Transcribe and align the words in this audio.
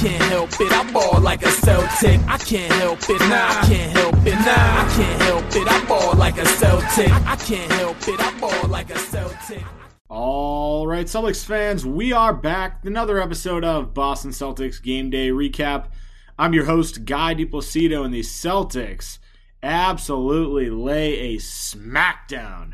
can't 0.00 0.22
help 0.22 0.50
it. 0.58 0.72
I 0.72 0.90
ball 0.92 1.20
like 1.20 1.42
a 1.42 1.50
Celtic. 1.50 2.20
I 2.26 2.38
can't 2.38 2.72
help 2.72 3.00
it. 3.10 3.20
Nah, 3.20 3.48
I 3.50 3.66
can't 3.66 3.92
help 3.92 4.14
it. 4.26 4.32
Nah, 4.32 4.46
I 4.46 4.92
can't 4.96 5.22
help 5.22 5.44
it. 5.54 5.68
I 5.70 5.84
ball 5.84 6.16
like 6.16 6.38
a 6.38 6.46
Celtic. 6.46 7.12
I 7.26 7.36
can't 7.36 7.70
help 7.72 8.08
it. 8.08 8.18
I 8.18 8.40
ball 8.40 8.68
like 8.68 8.88
a 8.88 8.98
Celtic. 8.98 9.62
All 10.08 10.86
right, 10.86 11.04
Celtics 11.04 11.44
fans, 11.44 11.84
we 11.84 12.12
are 12.12 12.32
back. 12.32 12.82
Another 12.86 13.20
episode 13.20 13.62
of 13.62 13.92
Boston 13.92 14.30
Celtics 14.30 14.82
Game 14.82 15.10
Day 15.10 15.28
Recap. 15.28 15.88
I'm 16.38 16.54
your 16.54 16.64
host, 16.64 17.04
Guy 17.04 17.34
DiPlacido, 17.34 18.02
and 18.02 18.14
the 18.14 18.20
Celtics 18.20 19.18
absolutely 19.62 20.70
lay 20.70 21.34
a 21.34 21.36
smackdown 21.36 22.72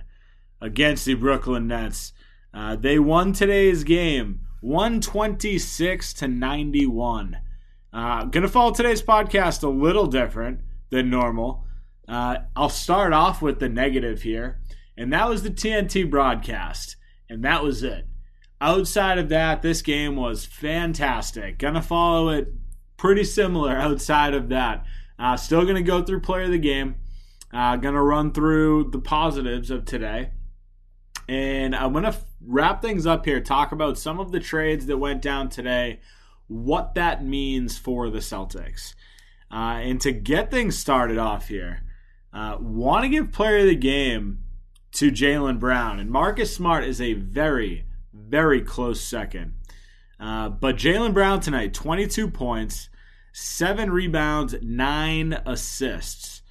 against 0.60 1.04
the 1.04 1.14
Brooklyn 1.14 1.66
Nets. 1.66 2.12
Uh, 2.54 2.76
they 2.76 3.00
won 3.00 3.32
today's 3.32 3.82
game 3.82 4.45
126 4.60 6.12
to 6.14 6.28
91. 6.28 7.36
Uh, 7.92 8.24
gonna 8.24 8.48
follow 8.48 8.72
today's 8.72 9.02
podcast 9.02 9.62
a 9.62 9.68
little 9.68 10.06
different 10.06 10.60
than 10.90 11.10
normal. 11.10 11.64
Uh, 12.08 12.38
I'll 12.54 12.68
start 12.68 13.12
off 13.12 13.42
with 13.42 13.58
the 13.58 13.68
negative 13.68 14.22
here, 14.22 14.60
and 14.96 15.12
that 15.12 15.28
was 15.28 15.42
the 15.42 15.50
TNT 15.50 16.08
broadcast, 16.08 16.96
and 17.28 17.44
that 17.44 17.62
was 17.62 17.82
it. 17.82 18.06
Outside 18.60 19.18
of 19.18 19.28
that, 19.28 19.62
this 19.62 19.82
game 19.82 20.16
was 20.16 20.46
fantastic. 20.46 21.58
Gonna 21.58 21.82
follow 21.82 22.28
it 22.30 22.48
pretty 22.96 23.24
similar 23.24 23.76
outside 23.76 24.34
of 24.34 24.48
that. 24.50 24.84
Uh, 25.18 25.36
still 25.36 25.64
gonna 25.66 25.82
go 25.82 26.02
through 26.02 26.20
player 26.20 26.44
of 26.44 26.50
the 26.50 26.58
game. 26.58 26.96
Uh, 27.52 27.76
gonna 27.76 28.02
run 28.02 28.32
through 28.32 28.90
the 28.90 29.00
positives 29.00 29.70
of 29.70 29.84
today. 29.84 30.30
And 31.28 31.74
I'm 31.74 31.92
going 31.92 32.04
to 32.04 32.16
wrap 32.44 32.80
things 32.80 33.06
up 33.06 33.24
here, 33.24 33.40
talk 33.40 33.72
about 33.72 33.98
some 33.98 34.20
of 34.20 34.32
the 34.32 34.40
trades 34.40 34.86
that 34.86 34.98
went 34.98 35.22
down 35.22 35.48
today, 35.48 36.00
what 36.46 36.94
that 36.94 37.24
means 37.24 37.76
for 37.76 38.10
the 38.10 38.20
Celtics. 38.20 38.94
Uh, 39.50 39.80
and 39.80 40.00
to 40.00 40.12
get 40.12 40.50
things 40.50 40.78
started 40.78 41.18
off 41.18 41.48
here, 41.48 41.82
uh, 42.32 42.56
want 42.60 43.04
to 43.04 43.08
give 43.08 43.32
player 43.32 43.58
of 43.58 43.66
the 43.66 43.74
game 43.76 44.38
to 44.92 45.10
Jaylen 45.10 45.58
Brown. 45.58 45.98
And 45.98 46.10
Marcus 46.10 46.54
Smart 46.54 46.84
is 46.84 47.00
a 47.00 47.14
very, 47.14 47.86
very 48.12 48.60
close 48.60 49.00
second. 49.00 49.54
Uh, 50.18 50.48
but 50.48 50.76
Jaylen 50.76 51.12
Brown 51.12 51.40
tonight, 51.40 51.74
22 51.74 52.30
points, 52.30 52.88
seven 53.32 53.90
rebounds, 53.90 54.54
nine 54.62 55.38
assists. 55.44 56.42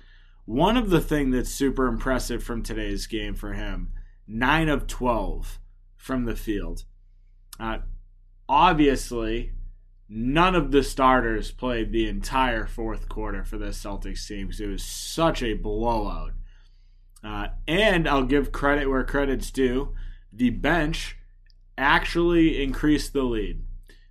One 0.46 0.78
of 0.78 0.90
the 0.90 1.02
things 1.02 1.34
that's 1.34 1.50
super 1.50 1.88
impressive 1.88 2.44
from 2.44 2.62
today's 2.62 3.08
game 3.08 3.34
for 3.34 3.53
him 3.53 3.92
9 4.28 4.70
of 4.70 4.88
12 4.88 5.59
from 5.95 6.26
the 6.26 6.36
field. 6.36 6.84
Uh, 7.59 7.80
obviously, 8.50 9.52
none 10.08 10.56
of 10.56 10.72
the 10.72 10.84
starters 10.84 11.52
played 11.52 11.92
the 11.92 12.08
entire 12.08 12.66
fourth 12.66 13.09
quarter 13.09 13.44
for 13.44 13.58
the 13.58 13.68
Celtics 13.68 14.28
team 14.28 14.48
because 14.48 14.62
it 14.62 14.68
was 14.68 14.84
such 14.84 15.42
a 15.42 15.53
blowout. 15.53 16.34
Uh, 17.23 17.48
and 17.68 18.08
I'll 18.08 18.23
give 18.23 18.52
credit 18.52 18.88
where 18.88 19.03
credit's 19.03 19.50
due. 19.50 19.96
The 20.31 20.52
bench 20.52 21.18
actually 21.78 22.62
increased 22.62 23.14
the 23.14 23.23
lead. 23.23 23.64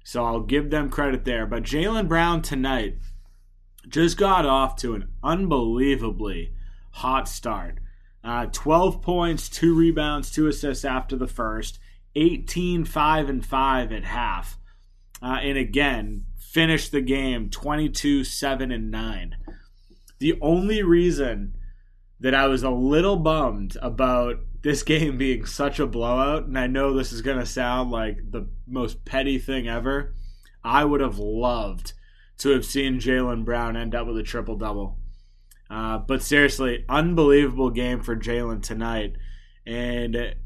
So 0.02 0.24
I'll 0.24 0.40
give 0.40 0.70
them 0.70 0.90
credit 0.90 1.24
there. 1.24 1.46
But 1.46 1.62
Jaylen 1.62 2.08
Brown 2.08 2.42
tonight 2.42 2.98
just 3.88 4.16
got 4.16 4.44
off 4.44 4.76
to 4.76 4.94
an 4.94 5.08
unbelievably 5.22 6.52
hot 6.92 7.28
start. 7.28 7.78
Uh, 8.24 8.46
12 8.46 9.02
points, 9.02 9.48
2 9.50 9.74
rebounds, 9.74 10.30
2 10.30 10.46
assists 10.46 10.84
after 10.84 11.14
the 11.14 11.26
first, 11.26 11.78
18, 12.16 12.86
5, 12.86 13.28
and 13.28 13.44
5 13.44 13.92
at 13.92 14.04
half. 14.04 14.58
Uh, 15.22 15.38
and 15.42 15.58
again, 15.58 16.24
finished 16.38 16.90
the 16.90 17.02
game 17.02 17.50
22, 17.50 18.24
7, 18.24 18.72
and 18.72 18.90
9. 18.90 19.36
The 20.20 20.38
only 20.40 20.82
reason 20.82 21.54
that 22.20 22.34
I 22.34 22.46
was 22.46 22.62
a 22.62 22.70
little 22.70 23.16
bummed 23.16 23.76
about 23.82 24.36
this 24.62 24.82
game 24.84 25.18
being 25.18 25.44
such 25.44 25.78
a 25.78 25.86
blowout, 25.86 26.44
and 26.46 26.58
I 26.58 26.66
know 26.66 26.94
this 26.94 27.12
is 27.12 27.20
going 27.20 27.38
to 27.38 27.46
sound 27.46 27.90
like 27.90 28.18
the 28.30 28.48
most 28.66 29.04
petty 29.04 29.38
thing 29.38 29.68
ever, 29.68 30.14
I 30.62 30.86
would 30.86 31.02
have 31.02 31.18
loved 31.18 31.92
to 32.38 32.50
have 32.50 32.64
seen 32.64 33.00
Jaylen 33.00 33.44
Brown 33.44 33.76
end 33.76 33.94
up 33.94 34.06
with 34.06 34.16
a 34.16 34.22
triple 34.22 34.56
double. 34.56 34.98
Uh, 35.74 35.98
but 35.98 36.22
seriously, 36.22 36.84
unbelievable 36.88 37.68
game 37.68 38.00
for 38.00 38.14
Jaylen 38.14 38.62
tonight. 38.62 39.16
And 39.66 40.36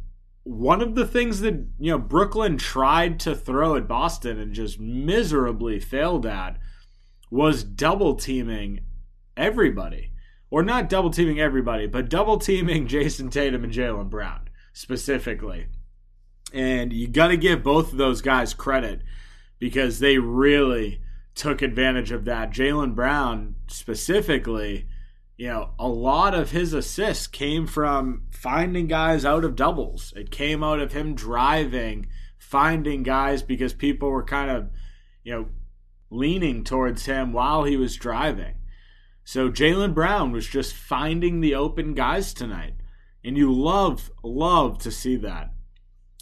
one 0.44 0.80
of 0.80 0.94
the 0.94 1.06
things 1.06 1.40
that 1.40 1.66
you 1.78 1.90
know 1.90 1.98
Brooklyn 1.98 2.56
tried 2.56 3.20
to 3.20 3.34
throw 3.34 3.76
at 3.76 3.86
Boston 3.86 4.38
and 4.38 4.54
just 4.54 4.80
miserably 4.80 5.80
failed 5.80 6.24
at 6.24 6.56
was 7.30 7.62
double 7.62 8.14
teaming 8.14 8.80
everybody, 9.36 10.12
or 10.50 10.62
not 10.62 10.88
double 10.88 11.10
teaming 11.10 11.38
everybody, 11.38 11.86
but 11.86 12.08
double 12.08 12.38
teaming 12.38 12.86
Jayson 12.88 13.28
Tatum 13.30 13.64
and 13.64 13.72
Jaylen 13.72 14.08
Brown 14.08 14.48
specifically. 14.72 15.66
And 16.54 16.90
you 16.90 17.06
got 17.06 17.28
to 17.28 17.36
give 17.36 17.62
both 17.62 17.92
of 17.92 17.98
those 17.98 18.22
guys 18.22 18.54
credit 18.54 19.02
because 19.58 19.98
they 19.98 20.16
really 20.16 21.02
took 21.34 21.60
advantage 21.60 22.12
of 22.12 22.24
that. 22.24 22.50
Jaylen 22.50 22.94
Brown 22.94 23.56
specifically 23.66 24.87
you 25.38 25.46
know, 25.46 25.70
a 25.78 25.86
lot 25.86 26.34
of 26.34 26.50
his 26.50 26.74
assists 26.74 27.28
came 27.28 27.68
from 27.68 28.24
finding 28.32 28.88
guys 28.88 29.24
out 29.24 29.44
of 29.44 29.54
doubles. 29.54 30.12
It 30.16 30.32
came 30.32 30.64
out 30.64 30.80
of 30.80 30.92
him 30.92 31.14
driving, 31.14 32.08
finding 32.36 33.04
guys 33.04 33.44
because 33.44 33.72
people 33.72 34.10
were 34.10 34.24
kind 34.24 34.50
of, 34.50 34.68
you 35.22 35.32
know, 35.32 35.48
leaning 36.10 36.64
towards 36.64 37.06
him 37.06 37.32
while 37.32 37.62
he 37.62 37.76
was 37.76 37.94
driving. 37.94 38.56
So 39.22 39.48
Jaylen 39.48 39.94
Brown 39.94 40.32
was 40.32 40.48
just 40.48 40.74
finding 40.74 41.40
the 41.40 41.54
open 41.54 41.94
guys 41.94 42.34
tonight. 42.34 42.74
And 43.22 43.36
you 43.36 43.52
love, 43.52 44.10
love 44.24 44.78
to 44.78 44.90
see 44.90 45.14
that. 45.16 45.52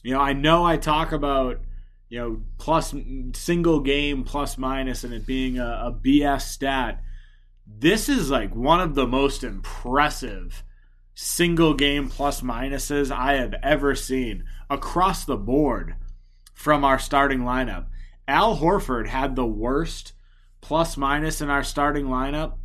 You 0.03 0.13
know, 0.13 0.21
I 0.21 0.35
know 0.35 0.63
I 0.63 0.77
talk 0.77 1.13
about, 1.13 1.63
you 2.11 2.19
know, 2.19 2.43
plus 2.59 2.95
single 3.33 3.81
game 3.81 4.25
plus 4.25 4.59
minus 4.59 5.05
and 5.05 5.15
it 5.15 5.25
being 5.25 5.59
a, 5.59 5.87
a 5.87 5.93
BS 5.93 6.43
stat 6.43 7.03
this 7.67 8.09
is 8.09 8.31
like 8.31 8.55
one 8.55 8.81
of 8.81 8.95
the 8.95 9.07
most 9.07 9.43
impressive 9.43 10.63
single 11.15 11.75
game 11.75 12.09
plus 12.09 12.41
minuses 12.41 13.11
I 13.11 13.35
have 13.35 13.55
ever 13.63 13.95
seen 13.95 14.45
across 14.71 15.25
the 15.25 15.37
board 15.37 15.97
from 16.55 16.85
our 16.85 16.99
starting 16.99 17.41
lineup. 17.41 17.87
Al 18.29 18.59
Horford 18.59 19.09
had 19.09 19.35
the 19.35 19.47
worst 19.47 20.13
plus 20.61 20.97
minus 20.97 21.41
in 21.41 21.51
our 21.51 21.63
starting 21.63 22.07
lineup 22.07 22.59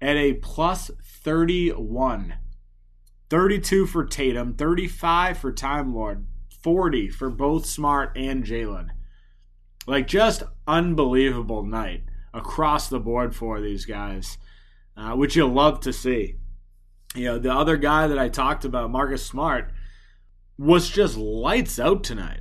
at 0.00 0.16
a 0.16 0.34
plus 0.34 0.90
31. 1.02 2.34
32 3.30 3.86
for 3.86 4.04
Tatum, 4.04 4.54
35 4.54 5.38
for 5.38 5.52
Time 5.52 5.94
Lord, 5.94 6.26
40 6.62 7.08
for 7.10 7.30
both 7.30 7.66
Smart 7.66 8.16
and 8.16 8.44
Jaylen. 8.44 8.88
Like 9.86 10.06
just 10.06 10.42
unbelievable 10.66 11.62
night 11.62 12.04
across 12.32 12.88
the 12.88 13.00
board 13.00 13.34
for 13.34 13.60
these 13.60 13.84
guys 13.84 14.38
uh, 14.98 15.12
which 15.14 15.36
you'll 15.36 15.48
love 15.48 15.80
to 15.80 15.92
see. 15.92 16.34
You 17.14 17.24
know, 17.24 17.38
the 17.38 17.52
other 17.52 17.76
guy 17.76 18.08
that 18.08 18.18
I 18.18 18.28
talked 18.28 18.64
about, 18.64 18.90
Marcus 18.90 19.24
Smart, 19.24 19.70
was 20.58 20.90
just 20.90 21.16
lights 21.16 21.78
out 21.78 22.02
tonight. 22.02 22.40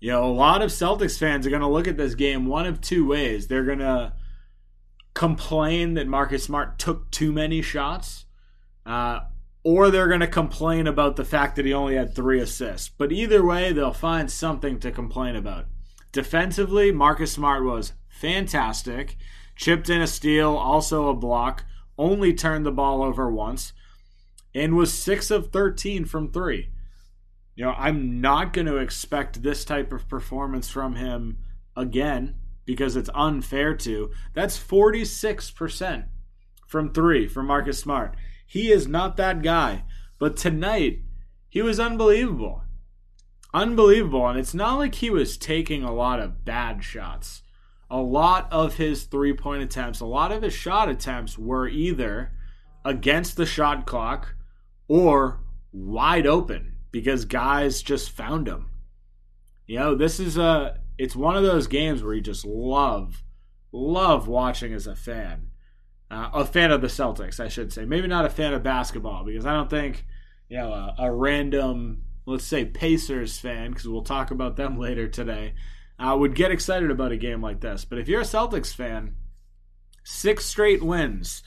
You 0.00 0.10
know, 0.12 0.24
a 0.24 0.32
lot 0.32 0.60
of 0.60 0.70
Celtics 0.70 1.18
fans 1.18 1.46
are 1.46 1.50
going 1.50 1.62
to 1.62 1.68
look 1.68 1.88
at 1.88 1.96
this 1.96 2.14
game 2.14 2.46
one 2.46 2.66
of 2.66 2.80
two 2.80 3.06
ways. 3.06 3.46
They're 3.46 3.64
going 3.64 3.78
to 3.78 4.12
complain 5.14 5.94
that 5.94 6.06
Marcus 6.08 6.44
Smart 6.44 6.78
took 6.78 7.10
too 7.10 7.32
many 7.32 7.62
shots, 7.62 8.26
uh, 8.84 9.20
or 9.64 9.90
they're 9.90 10.08
going 10.08 10.20
to 10.20 10.26
complain 10.26 10.86
about 10.86 11.16
the 11.16 11.24
fact 11.24 11.56
that 11.56 11.64
he 11.64 11.72
only 11.72 11.94
had 11.94 12.14
three 12.14 12.40
assists. 12.40 12.88
But 12.88 13.12
either 13.12 13.44
way, 13.44 13.72
they'll 13.72 13.92
find 13.92 14.30
something 14.30 14.78
to 14.80 14.90
complain 14.90 15.36
about. 15.36 15.66
Defensively, 16.12 16.92
Marcus 16.92 17.32
Smart 17.32 17.64
was 17.64 17.94
fantastic 18.08 19.16
chipped 19.56 19.90
in 19.90 20.00
a 20.00 20.06
steal, 20.06 20.54
also 20.54 21.08
a 21.08 21.14
block, 21.14 21.64
only 21.98 22.32
turned 22.32 22.64
the 22.64 22.70
ball 22.70 23.02
over 23.02 23.30
once, 23.30 23.72
and 24.54 24.76
was 24.76 24.92
6 24.92 25.30
of 25.30 25.50
13 25.50 26.04
from 26.04 26.30
3. 26.30 26.68
You 27.54 27.64
know, 27.64 27.74
I'm 27.76 28.20
not 28.20 28.52
going 28.52 28.66
to 28.66 28.76
expect 28.76 29.42
this 29.42 29.64
type 29.64 29.92
of 29.92 30.08
performance 30.08 30.68
from 30.68 30.96
him 30.96 31.38
again 31.74 32.34
because 32.66 32.96
it's 32.96 33.10
unfair 33.14 33.74
to. 33.74 34.10
That's 34.34 34.58
46% 34.58 36.04
from 36.66 36.92
3 36.92 37.26
for 37.28 37.42
Marcus 37.42 37.80
Smart. 37.80 38.14
He 38.46 38.70
is 38.70 38.86
not 38.86 39.16
that 39.16 39.42
guy, 39.42 39.84
but 40.18 40.36
tonight 40.36 41.00
he 41.48 41.62
was 41.62 41.80
unbelievable. 41.80 42.62
Unbelievable, 43.54 44.28
and 44.28 44.38
it's 44.38 44.52
not 44.52 44.76
like 44.76 44.96
he 44.96 45.08
was 45.08 45.38
taking 45.38 45.82
a 45.82 45.94
lot 45.94 46.20
of 46.20 46.44
bad 46.44 46.84
shots 46.84 47.42
a 47.90 48.00
lot 48.00 48.48
of 48.52 48.74
his 48.76 49.04
three 49.04 49.32
point 49.32 49.62
attempts, 49.62 50.00
a 50.00 50.06
lot 50.06 50.32
of 50.32 50.42
his 50.42 50.52
shot 50.52 50.88
attempts 50.88 51.38
were 51.38 51.68
either 51.68 52.32
against 52.84 53.36
the 53.36 53.46
shot 53.46 53.86
clock 53.86 54.34
or 54.88 55.40
wide 55.72 56.26
open 56.26 56.76
because 56.90 57.24
guys 57.24 57.82
just 57.82 58.10
found 58.10 58.48
him. 58.48 58.70
You 59.66 59.78
know, 59.78 59.94
this 59.94 60.20
is 60.20 60.36
a 60.36 60.78
it's 60.98 61.16
one 61.16 61.36
of 61.36 61.42
those 61.42 61.66
games 61.66 62.02
where 62.02 62.14
you 62.14 62.20
just 62.20 62.44
love 62.44 63.22
love 63.72 64.28
watching 64.28 64.72
as 64.72 64.86
a 64.86 64.96
fan. 64.96 65.48
Uh, 66.08 66.30
a 66.32 66.44
fan 66.44 66.70
of 66.70 66.80
the 66.80 66.86
Celtics, 66.86 67.40
I 67.40 67.48
should 67.48 67.72
say. 67.72 67.84
Maybe 67.84 68.06
not 68.06 68.24
a 68.24 68.30
fan 68.30 68.54
of 68.54 68.62
basketball 68.62 69.24
because 69.24 69.44
I 69.44 69.52
don't 69.52 69.70
think 69.70 70.06
you 70.48 70.58
know 70.58 70.72
a, 70.72 70.94
a 70.98 71.12
random, 71.12 72.04
let's 72.26 72.44
say 72.44 72.64
Pacers 72.64 73.38
fan, 73.38 73.70
because 73.70 73.88
we'll 73.88 74.02
talk 74.02 74.30
about 74.30 74.56
them 74.56 74.78
later 74.78 75.08
today, 75.08 75.54
uh, 75.98 76.16
would 76.18 76.34
get 76.34 76.50
excited 76.50 76.90
about 76.90 77.12
a 77.12 77.16
game 77.16 77.42
like 77.42 77.60
this. 77.60 77.84
But 77.84 77.98
if 77.98 78.08
you're 78.08 78.20
a 78.20 78.24
Celtics 78.24 78.74
fan, 78.74 79.14
six 80.04 80.44
straight 80.44 80.82
wins 80.82 81.42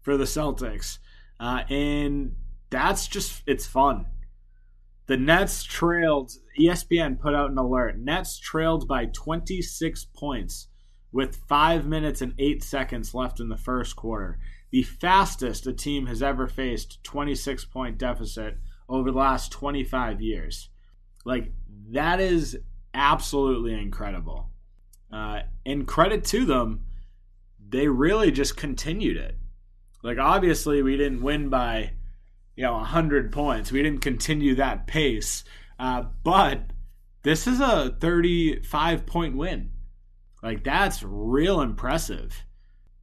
for 0.00 0.16
the 0.16 0.24
Celtics, 0.24 0.98
uh, 1.38 1.62
and 1.68 2.36
that's 2.70 3.08
just 3.08 3.42
it's 3.46 3.66
fun. 3.66 4.06
The 5.06 5.16
Nets 5.16 5.64
trailed. 5.64 6.32
ESPN 6.58 7.18
put 7.18 7.34
out 7.34 7.50
an 7.50 7.58
alert. 7.58 7.98
Nets 7.98 8.38
trailed 8.38 8.86
by 8.86 9.06
26 9.06 10.04
points 10.14 10.68
with 11.10 11.40
five 11.48 11.86
minutes 11.86 12.20
and 12.20 12.34
eight 12.38 12.62
seconds 12.62 13.14
left 13.14 13.40
in 13.40 13.48
the 13.48 13.56
first 13.56 13.96
quarter. 13.96 14.38
The 14.70 14.84
fastest 14.84 15.66
a 15.66 15.72
team 15.72 16.06
has 16.06 16.22
ever 16.22 16.46
faced 16.46 17.02
26 17.02 17.64
point 17.64 17.98
deficit 17.98 18.58
over 18.88 19.10
the 19.10 19.18
last 19.18 19.50
25 19.50 20.20
years. 20.20 20.68
Like, 21.24 21.52
that 21.90 22.20
is 22.20 22.58
absolutely 22.94 23.74
incredible. 23.74 24.50
Uh, 25.12 25.40
and 25.66 25.86
credit 25.86 26.24
to 26.24 26.44
them, 26.44 26.84
they 27.68 27.88
really 27.88 28.30
just 28.30 28.56
continued 28.56 29.16
it. 29.16 29.36
Like, 30.02 30.18
obviously, 30.18 30.82
we 30.82 30.96
didn't 30.96 31.22
win 31.22 31.48
by, 31.48 31.92
you 32.56 32.64
know, 32.64 32.74
100 32.74 33.32
points. 33.32 33.70
We 33.70 33.82
didn't 33.82 34.00
continue 34.00 34.54
that 34.56 34.86
pace. 34.86 35.44
Uh, 35.78 36.04
but 36.22 36.70
this 37.22 37.46
is 37.46 37.60
a 37.60 37.96
35 38.00 39.06
point 39.06 39.36
win. 39.36 39.70
Like, 40.42 40.64
that's 40.64 41.02
real 41.02 41.60
impressive. 41.60 42.44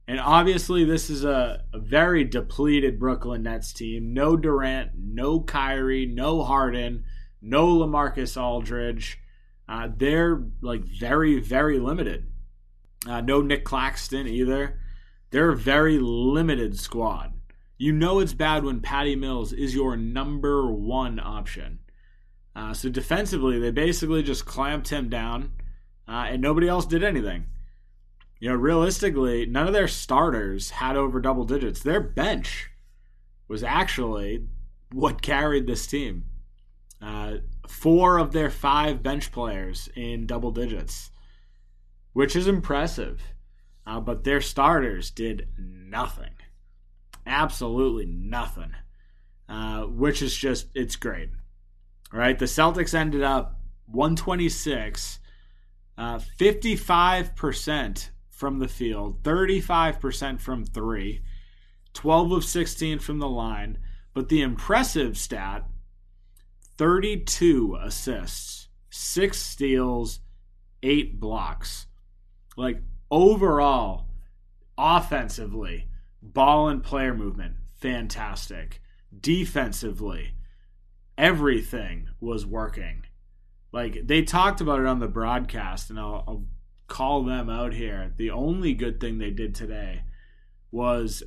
And 0.08 0.18
obviously, 0.18 0.84
this 0.84 1.10
is 1.10 1.24
a, 1.24 1.62
a, 1.72 1.78
very 1.78 2.24
depleted 2.24 2.98
Brooklyn 2.98 3.42
Nets 3.42 3.74
team. 3.74 4.14
No 4.14 4.36
Durant, 4.36 4.92
no 4.96 5.40
Kyrie, 5.40 6.06
no 6.06 6.42
Harden, 6.42 7.04
no 7.42 7.76
LaMarcus 7.76 8.40
Aldridge. 8.40 9.20
Uh, 9.68 9.88
they're 9.94 10.42
like 10.60 10.84
very, 10.84 11.38
very 11.40 11.78
limited. 11.78 12.26
Uh, 13.06 13.20
no 13.20 13.42
Nic 13.42 13.64
Claxton 13.64 14.26
either. 14.26 14.80
They're 15.30 15.50
a 15.50 15.56
very 15.56 15.98
limited 15.98 16.78
squad. 16.78 17.34
You 17.76 17.92
know 17.92 18.18
it's 18.18 18.32
bad 18.32 18.64
when 18.64 18.80
Patty 18.80 19.14
Mills 19.14 19.52
is 19.52 19.74
your 19.74 19.96
number 19.96 20.72
one 20.72 21.20
option. 21.20 21.80
Uh, 22.56 22.74
so 22.74 22.88
defensively, 22.88 23.58
they 23.58 23.70
basically 23.70 24.22
just 24.22 24.46
clamped 24.46 24.88
him 24.88 25.08
down 25.08 25.52
uh, 26.08 26.26
and 26.28 26.42
nobody 26.42 26.66
else 26.66 26.86
did 26.86 27.04
anything. 27.04 27.46
You 28.40 28.48
know, 28.48 28.56
realistically, 28.56 29.46
none 29.46 29.66
of 29.66 29.72
their 29.72 29.88
starters 29.88 30.70
had 30.70 30.96
over 30.96 31.20
double 31.20 31.44
digits. 31.44 31.82
Their 31.82 32.00
bench 32.00 32.70
was 33.46 33.62
actually 33.62 34.46
what 34.92 35.22
carried 35.22 35.66
this 35.66 35.86
team. 35.86 36.24
Uh, 37.02 37.34
four 37.68 38.18
of 38.18 38.32
their 38.32 38.50
five 38.50 39.02
bench 39.02 39.30
players 39.30 39.88
in 39.94 40.26
double 40.26 40.50
digits, 40.50 41.10
which 42.12 42.34
is 42.34 42.46
impressive. 42.46 43.22
Uh, 43.86 44.00
but 44.00 44.24
their 44.24 44.40
starters 44.40 45.10
did 45.10 45.48
nothing. 45.58 46.32
Absolutely 47.26 48.06
nothing. 48.06 48.72
Uh, 49.48 49.82
which 49.82 50.20
is 50.20 50.36
just, 50.36 50.66
it's 50.74 50.96
great. 50.96 51.30
All 52.12 52.18
right. 52.18 52.38
The 52.38 52.44
Celtics 52.44 52.94
ended 52.94 53.22
up 53.22 53.58
126 53.86 55.20
uh, 55.98 56.20
55% 56.38 58.10
from 58.30 58.60
the 58.60 58.68
field, 58.68 59.22
35% 59.24 60.40
from 60.40 60.64
three, 60.64 61.22
12 61.94 62.32
of 62.32 62.44
16 62.44 63.00
from 63.00 63.18
the 63.18 63.28
line. 63.28 63.78
But 64.14 64.28
the 64.28 64.42
impressive 64.42 65.18
stat 65.18 65.66
32 66.78 67.76
assists, 67.82 68.68
six 68.88 69.38
steals, 69.38 70.20
eight 70.82 71.18
blocks. 71.20 71.86
Like 72.56 72.80
overall, 73.10 74.06
offensively, 74.78 75.88
ball 76.22 76.68
and 76.68 76.82
player 76.82 77.14
movement, 77.14 77.56
fantastic. 77.80 78.80
Defensively, 79.20 80.34
everything 81.16 82.08
was 82.20 82.46
working. 82.46 83.04
Like 83.72 84.06
they 84.06 84.22
talked 84.22 84.60
about 84.60 84.80
it 84.80 84.86
on 84.86 85.00
the 85.00 85.08
broadcast, 85.08 85.90
and 85.90 85.98
I'll, 85.98 86.24
I'll 86.26 86.44
call 86.86 87.24
them 87.24 87.50
out 87.50 87.74
here. 87.74 88.12
The 88.16 88.30
only 88.30 88.72
good 88.72 89.00
thing 89.00 89.18
they 89.18 89.30
did 89.30 89.54
today 89.54 90.02
was 90.70 91.22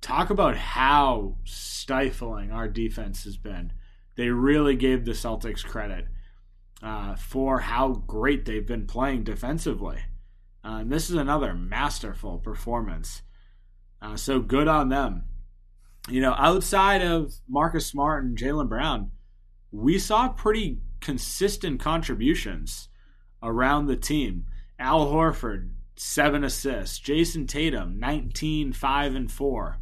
talk 0.00 0.30
about 0.30 0.56
how 0.56 1.36
stifling 1.44 2.50
our 2.50 2.68
defense 2.68 3.24
has 3.24 3.36
been. 3.36 3.72
They 4.16 4.28
really 4.28 4.76
gave 4.76 5.04
the 5.04 5.12
Celtics 5.12 5.64
credit 5.64 6.06
uh, 6.82 7.16
for 7.16 7.60
how 7.60 7.88
great 8.06 8.44
they've 8.44 8.66
been 8.66 8.86
playing 8.86 9.24
defensively. 9.24 9.98
Uh, 10.64 10.78
and 10.80 10.92
this 10.92 11.10
is 11.10 11.16
another 11.16 11.54
masterful 11.54 12.38
performance. 12.38 13.22
Uh, 14.00 14.16
so 14.16 14.40
good 14.40 14.68
on 14.68 14.88
them. 14.88 15.24
You 16.08 16.20
know, 16.20 16.34
outside 16.36 17.02
of 17.02 17.32
Marcus 17.48 17.86
Smart 17.86 18.24
and 18.24 18.36
Jaylen 18.36 18.68
Brown, 18.68 19.12
we 19.70 19.98
saw 19.98 20.28
pretty 20.28 20.80
consistent 21.00 21.80
contributions 21.80 22.88
around 23.42 23.86
the 23.86 23.96
team. 23.96 24.46
Al 24.78 25.06
Horford, 25.06 25.70
seven 25.96 26.44
assists. 26.44 26.98
Jayson 26.98 27.46
Tatum, 27.46 27.98
19, 27.98 28.72
5, 28.72 29.14
and 29.14 29.30
4. 29.30 29.78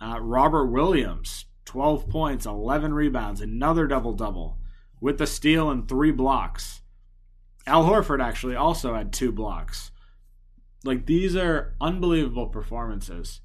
Uh, 0.00 0.18
Robert 0.20 0.66
Williams, 0.66 1.45
12 1.66 2.08
points, 2.08 2.46
11 2.46 2.94
rebounds, 2.94 3.40
another 3.40 3.86
double 3.86 4.12
double 4.12 4.58
with 5.00 5.18
the 5.18 5.26
steal 5.26 5.70
and 5.70 5.88
three 5.88 6.12
blocks. 6.12 6.80
Al 7.66 7.84
Horford 7.84 8.22
actually 8.22 8.56
also 8.56 8.94
had 8.94 9.12
two 9.12 9.32
blocks. 9.32 9.90
Like, 10.84 11.06
these 11.06 11.36
are 11.36 11.74
unbelievable 11.80 12.46
performances. 12.46 13.40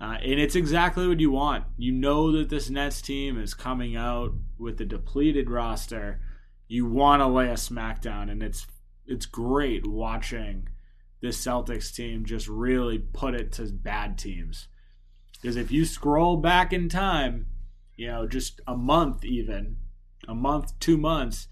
Uh, 0.00 0.16
and 0.22 0.40
it's 0.40 0.56
exactly 0.56 1.06
what 1.06 1.20
you 1.20 1.30
want. 1.30 1.64
You 1.76 1.92
know 1.92 2.32
that 2.32 2.48
this 2.48 2.70
Nets 2.70 3.00
team 3.00 3.38
is 3.38 3.54
coming 3.54 3.96
out 3.96 4.32
with 4.58 4.80
a 4.80 4.84
depleted 4.84 5.50
roster. 5.50 6.20
You 6.68 6.86
want 6.86 7.20
to 7.20 7.26
lay 7.26 7.48
a 7.48 7.54
smackdown, 7.54 8.30
and 8.30 8.42
it's 8.42 8.66
it's 9.06 9.26
great 9.26 9.86
watching 9.86 10.68
this 11.20 11.42
Celtics 11.42 11.94
team 11.94 12.24
just 12.24 12.48
really 12.48 12.98
put 12.98 13.34
it 13.34 13.52
to 13.52 13.64
bad 13.72 14.18
teams. 14.18 14.68
Because 15.44 15.56
if 15.56 15.70
you 15.70 15.84
scroll 15.84 16.38
back 16.38 16.72
in 16.72 16.88
time, 16.88 17.48
you 17.96 18.06
know, 18.06 18.26
just 18.26 18.62
a 18.66 18.74
month 18.74 19.26
even, 19.26 19.76
a 20.26 20.34
month, 20.34 20.72
two 20.80 20.96
months, 20.96 21.48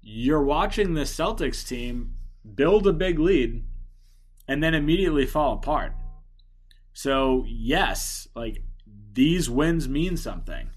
you're 0.00 0.44
watching 0.44 0.94
the 0.94 1.00
Celtics 1.00 1.66
team 1.66 2.14
build 2.54 2.86
a 2.86 2.92
big 2.92 3.18
lead 3.18 3.64
and 4.46 4.62
then 4.62 4.74
immediately 4.74 5.26
fall 5.26 5.54
apart. 5.54 5.92
So, 6.92 7.44
yes, 7.48 8.28
like 8.36 8.62
these 9.12 9.50
wins 9.50 9.88
mean 9.88 10.16
something. 10.16 10.70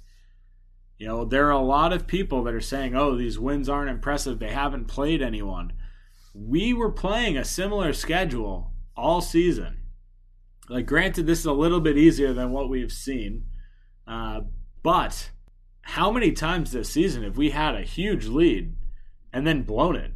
You 0.98 1.06
know, 1.06 1.26
there 1.26 1.46
are 1.50 1.52
a 1.52 1.62
lot 1.62 1.94
of 1.94 2.08
people 2.08 2.44
that 2.46 2.56
are 2.56 2.62
saying, 2.62 2.96
oh, 2.96 3.16
these 3.16 3.38
wins 3.38 3.70
aren't 3.70 3.92
impressive. 3.92 4.40
They 4.40 4.50
haven't 4.50 4.86
played 4.86 5.22
anyone. 5.22 5.74
We 6.34 6.74
were 6.74 6.92
playing 6.92 7.38
a 7.38 7.46
similar 7.46 7.94
schedule 7.94 8.74
all 8.98 9.22
season. 9.22 9.79
Like, 10.70 10.86
granted, 10.86 11.26
this 11.26 11.40
is 11.40 11.46
a 11.46 11.52
little 11.52 11.82
bit 11.82 11.98
easier 11.98 12.32
than 12.32 12.52
what 12.52 12.70
we've 12.70 12.92
seen. 12.92 13.46
Uh, 14.08 14.42
but 14.84 15.32
how 15.82 16.12
many 16.12 16.32
times 16.32 16.72
this 16.72 16.90
season 16.90 17.24
have 17.24 17.38
we 17.38 17.50
had 17.50 17.76
a 17.76 17.82
huge 17.82 18.28
lead 18.28 18.76
and 19.34 19.48
then 19.48 19.64
blown 19.64 19.96
it? 19.96 20.14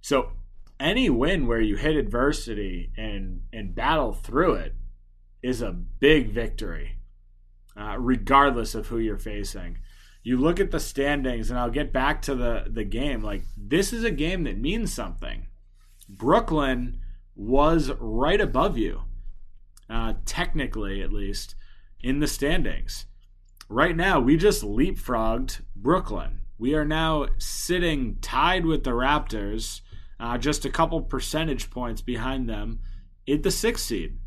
So, 0.00 0.32
any 0.78 1.10
win 1.10 1.46
where 1.46 1.60
you 1.60 1.76
hit 1.76 1.96
adversity 1.96 2.92
and, 2.96 3.40
and 3.52 3.74
battle 3.74 4.12
through 4.12 4.54
it 4.54 4.74
is 5.42 5.62
a 5.62 5.72
big 5.72 6.30
victory, 6.30 6.98
uh, 7.76 7.96
regardless 7.98 8.74
of 8.74 8.88
who 8.88 8.98
you're 8.98 9.18
facing. 9.18 9.78
You 10.22 10.36
look 10.36 10.60
at 10.60 10.70
the 10.70 10.80
standings, 10.80 11.48
and 11.48 11.58
I'll 11.58 11.70
get 11.70 11.92
back 11.92 12.20
to 12.22 12.34
the, 12.34 12.66
the 12.68 12.84
game. 12.84 13.22
Like, 13.22 13.44
this 13.56 13.92
is 13.92 14.04
a 14.04 14.10
game 14.10 14.44
that 14.44 14.58
means 14.58 14.92
something. 14.92 15.46
Brooklyn 16.08 17.00
was 17.34 17.90
right 17.98 18.40
above 18.40 18.76
you, 18.76 19.02
uh, 19.88 20.14
technically 20.24 21.02
at 21.02 21.12
least, 21.12 21.54
in 22.00 22.20
the 22.20 22.26
standings. 22.26 23.06
Right 23.68 23.96
now, 23.96 24.20
we 24.20 24.36
just 24.36 24.62
leapfrogged 24.62 25.60
Brooklyn. 25.76 26.40
We 26.58 26.74
are 26.74 26.84
now 26.84 27.26
sitting 27.38 28.18
tied 28.20 28.66
with 28.66 28.84
the 28.84 28.90
Raptors, 28.90 29.82
uh, 30.18 30.38
just 30.38 30.64
a 30.64 30.70
couple 30.70 31.00
percentage 31.02 31.70
points 31.70 32.00
behind 32.00 32.48
them, 32.48 32.80
at 33.28 33.42
the 33.42 33.50
sixth 33.50 33.84
seed 33.84 34.18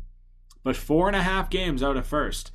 but 0.62 0.76
four 0.76 1.06
and 1.06 1.16
a 1.16 1.22
half 1.22 1.50
games 1.50 1.82
out 1.82 1.96
of 1.96 2.06
first. 2.06 2.50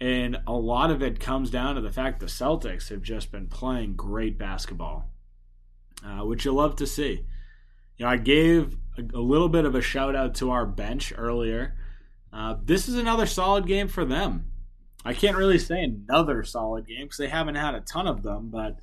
And 0.00 0.40
a 0.46 0.52
lot 0.52 0.90
of 0.90 1.02
it 1.02 1.20
comes 1.20 1.50
down 1.50 1.76
to 1.76 1.80
the 1.80 1.92
fact 1.92 2.20
the 2.20 2.26
Celtics 2.26 2.88
have 2.88 3.02
just 3.02 3.30
been 3.30 3.46
playing 3.46 3.94
great 3.94 4.38
basketball, 4.38 5.10
uh, 6.04 6.24
which 6.24 6.44
you 6.44 6.52
love 6.52 6.76
to 6.76 6.86
see. 6.86 7.24
You 7.96 8.04
know, 8.04 8.10
I 8.10 8.16
gave 8.16 8.76
a, 8.98 9.02
a 9.16 9.20
little 9.20 9.48
bit 9.48 9.64
of 9.64 9.74
a 9.74 9.80
shout 9.80 10.16
out 10.16 10.34
to 10.36 10.50
our 10.50 10.66
bench 10.66 11.12
earlier. 11.16 11.76
Uh, 12.34 12.56
this 12.64 12.88
is 12.88 12.96
another 12.96 13.26
solid 13.26 13.66
game 13.66 13.86
for 13.86 14.04
them. 14.04 14.50
I 15.04 15.14
can't 15.14 15.36
really 15.36 15.58
say 15.58 15.82
another 15.82 16.42
solid 16.42 16.88
game 16.88 17.04
because 17.04 17.18
they 17.18 17.28
haven't 17.28 17.54
had 17.54 17.74
a 17.74 17.80
ton 17.80 18.08
of 18.08 18.22
them, 18.22 18.50
but 18.50 18.78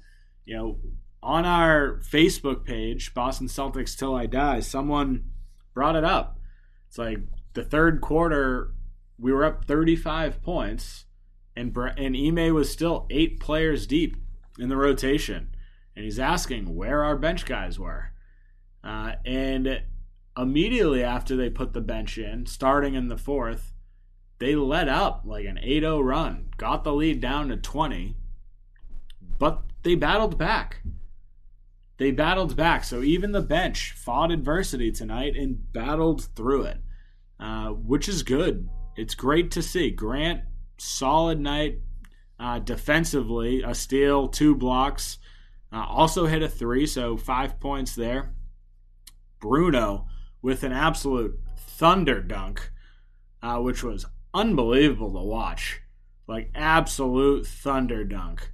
you 0.46 0.56
know, 0.56 0.80
on 1.22 1.46
our 1.46 2.00
Facebook 2.10 2.64
page, 2.64 3.14
Boston 3.14 3.48
Celtics 3.48 3.98
Till 3.98 4.16
I 4.16 4.26
Die, 4.26 4.62
someone 4.62 5.26
brought 5.74 5.96
it 5.96 6.06
up. 6.06 6.40
It's 6.88 6.98
like 6.98 7.20
the 7.54 7.64
third 7.64 8.00
quarter, 8.02 8.74
we 9.20 9.34
were 9.34 9.44
up 9.44 9.66
35 9.66 10.42
points, 10.42 11.06
and 11.56 11.76
and 11.98 12.16
Ime 12.16 12.54
was 12.54 12.72
still 12.72 13.06
eight 13.10 13.40
players 13.40 13.86
deep 13.86 14.16
in 14.60 14.70
the 14.70 14.78
rotation, 14.78 15.54
and 15.96 16.06
he's 16.06 16.20
asking 16.20 16.76
where 16.76 17.04
our 17.04 17.18
bench 17.18 17.46
guys 17.46 17.78
were, 17.78 18.14
uh, 18.84 19.14
and 19.26 19.82
immediately 20.38 21.04
after 21.04 21.36
they 21.36 21.50
put 21.50 21.74
the 21.74 21.82
bench 21.82 22.18
in, 22.18 22.46
starting 22.46 22.94
in 22.94 23.08
the 23.08 23.18
fourth, 23.18 23.74
they 24.40 24.56
let 24.56 24.88
up 24.88 25.22
like 25.26 25.46
an 25.46 25.60
8-0 25.64 26.04
run, 26.04 26.50
got 26.58 26.84
the 26.84 26.94
lead 26.94 27.22
down 27.22 27.50
to 27.50 27.58
20, 27.58 28.16
but 29.38 29.64
they 29.84 29.96
battled 29.96 30.38
back. 30.38 30.82
They 31.98 32.12
battled 32.12 32.56
back. 32.56 32.84
So 32.84 33.04
even 33.04 33.32
the 33.32 33.42
bench 33.42 33.92
fought 33.92 34.32
adversity 34.32 34.92
tonight 34.92 35.36
and 35.36 35.72
battled 35.72 36.30
through 36.36 36.64
it, 36.64 36.78
uh, 37.40 37.70
which 37.70 38.10
is 38.10 38.24
good. 38.24 38.68
It's 38.96 39.14
great 39.14 39.52
to 39.52 39.62
see. 39.62 39.92
Grant, 39.92 40.42
solid 40.80 41.40
night 41.40 41.80
uh, 42.40 42.60
defensively, 42.60 43.62
a 43.62 43.76
steal, 43.76 44.28
two 44.28 44.56
blocks, 44.56 45.20
uh, 45.72 45.86
also 45.88 46.26
hit 46.26 46.42
a 46.42 46.50
three, 46.50 46.88
so 46.88 47.16
five 47.18 47.60
points 47.60 47.94
there. 47.94 48.34
Bruno 49.40 50.08
with 50.42 50.64
an 50.64 50.72
absolute 50.72 51.40
thunder 51.58 52.22
dunk, 52.22 52.72
uh, 53.42 53.58
which 53.58 53.84
was 53.84 54.06
unbelievable 54.34 55.14
to 55.14 55.28
watch. 55.28 55.82
Like, 56.28 56.52
absolute 56.56 57.46
thunder 57.46 58.04
dunk. 58.04 58.52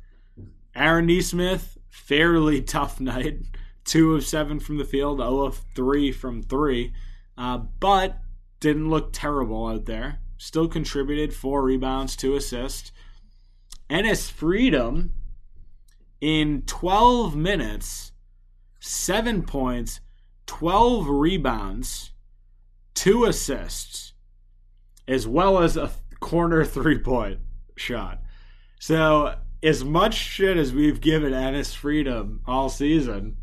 Aaron 0.75 1.07
Nesmith, 1.07 1.77
fairly 1.89 2.61
tough 2.63 2.99
night. 2.99 3.39
Two 3.83 4.15
of 4.15 4.25
seven 4.25 4.59
from 4.59 4.77
the 4.77 4.85
field, 4.85 5.19
0 5.19 5.39
of 5.41 5.61
three 5.73 6.11
from 6.11 6.41
three, 6.41 6.93
uh, 7.37 7.57
but 7.57 8.19
didn't 8.59 8.89
look 8.89 9.13
terrible 9.13 9.67
out 9.67 9.85
there. 9.85 10.19
Still 10.37 10.67
contributed 10.67 11.33
four 11.33 11.63
rebounds, 11.63 12.15
two 12.15 12.35
assists. 12.35 12.91
Enes 13.89 14.29
Freedom 14.29 15.13
in 16.19 16.63
12 16.65 17.35
minutes, 17.35 18.11
seven 18.79 19.43
points, 19.43 20.01
12 20.47 21.07
rebounds, 21.07 22.11
two 22.93 23.25
assists, 23.25 24.13
as 25.07 25.27
well 25.27 25.59
as 25.59 25.77
a 25.77 25.91
corner 26.19 26.65
three 26.65 26.97
point 26.97 27.39
shot. 27.75 28.21
So 28.79 29.35
as 29.61 29.83
much 29.83 30.15
shit 30.15 30.57
as 30.57 30.73
we've 30.73 31.01
given 31.01 31.33
Enes 31.33 31.75
Freedom 31.75 32.41
all 32.47 32.69
season, 32.69 33.37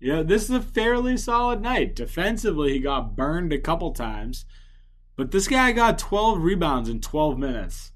yeah, 0.00 0.22
this 0.22 0.44
is 0.44 0.50
a 0.50 0.60
fairly 0.60 1.16
solid 1.16 1.60
night. 1.60 1.94
Defensively, 1.94 2.72
he 2.72 2.80
got 2.80 3.14
burned 3.14 3.52
a 3.52 3.58
couple 3.58 3.92
times, 3.92 4.44
but 5.16 5.30
this 5.30 5.46
guy 5.46 5.70
got 5.72 5.98
12 5.98 6.42
rebounds 6.42 6.88
in 6.88 7.00
12 7.00 7.38
minutes, 7.38 7.92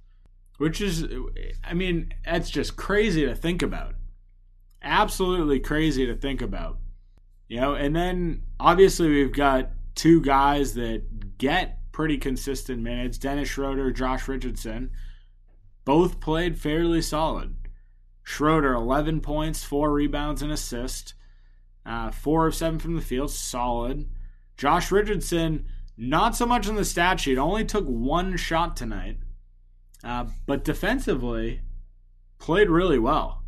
which 0.58 0.80
is, 0.80 1.04
I 1.64 1.74
mean, 1.74 2.14
that's 2.24 2.48
just 2.48 2.76
crazy 2.76 3.26
to 3.26 3.34
think 3.34 3.60
about. 3.60 3.94
Absolutely 4.82 5.58
crazy 5.58 6.06
to 6.06 6.14
think 6.14 6.40
about. 6.40 6.78
You 7.48 7.60
know, 7.60 7.74
and 7.74 7.94
then 7.94 8.42
obviously 8.58 9.08
we've 9.08 9.32
got 9.32 9.70
two 9.94 10.20
guys 10.20 10.74
that 10.74 11.38
get 11.38 11.78
pretty 11.92 12.18
consistent 12.18 12.82
minutes 12.82 13.18
Dennis 13.18 13.48
Schroeder, 13.48 13.90
Josh 13.90 14.28
Richardson 14.28 14.90
both 15.86 16.20
played 16.20 16.58
fairly 16.58 17.00
solid. 17.00 17.54
Schroeder, 18.22 18.74
11 18.74 19.20
points, 19.20 19.64
4 19.64 19.90
rebounds, 19.92 20.42
and 20.42 20.52
assist. 20.52 21.14
Uh, 21.86 22.10
4 22.10 22.48
of 22.48 22.54
7 22.54 22.80
from 22.80 22.96
the 22.96 23.00
field, 23.00 23.30
solid. 23.30 24.10
Josh 24.56 24.90
Richardson, 24.90 25.64
not 25.96 26.34
so 26.34 26.44
much 26.44 26.68
on 26.68 26.74
the 26.74 26.84
stat 26.84 27.20
sheet, 27.20 27.38
only 27.38 27.64
took 27.64 27.86
one 27.86 28.36
shot 28.36 28.76
tonight. 28.76 29.18
Uh, 30.02 30.26
but 30.44 30.64
defensively, 30.64 31.60
played 32.38 32.68
really 32.68 32.98
well. 32.98 33.44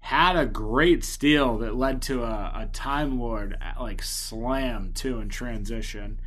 Had 0.00 0.36
a 0.36 0.46
great 0.46 1.04
steal 1.04 1.58
that 1.58 1.76
led 1.76 2.00
to 2.02 2.22
a, 2.22 2.52
a 2.54 2.68
Time 2.72 3.20
Lord 3.20 3.58
like 3.78 4.02
slam 4.02 4.92
too 4.94 5.20
in 5.20 5.28
transition, 5.28 6.20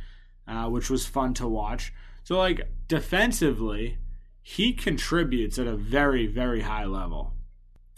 uh, 0.46 0.68
which 0.68 0.88
was 0.90 1.06
fun 1.06 1.34
to 1.34 1.48
watch. 1.48 1.92
So 2.24 2.38
like 2.38 2.68
defensively, 2.86 3.98
he 4.42 4.72
contributes 4.72 5.58
at 5.58 5.66
a 5.66 5.76
very, 5.76 6.26
very 6.26 6.62
high 6.62 6.84
level. 6.84 7.32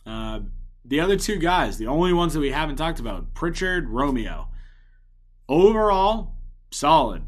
Uh, 0.06 0.40
the 0.84 1.00
other 1.00 1.16
two 1.16 1.36
guys, 1.36 1.78
the 1.78 1.86
only 1.86 2.12
ones 2.12 2.34
that 2.34 2.40
we 2.40 2.50
haven't 2.50 2.76
talked 2.76 3.00
about, 3.00 3.32
Pritchard, 3.34 3.88
Romeo. 3.88 4.48
Overall, 5.48 6.34
solid. 6.70 7.22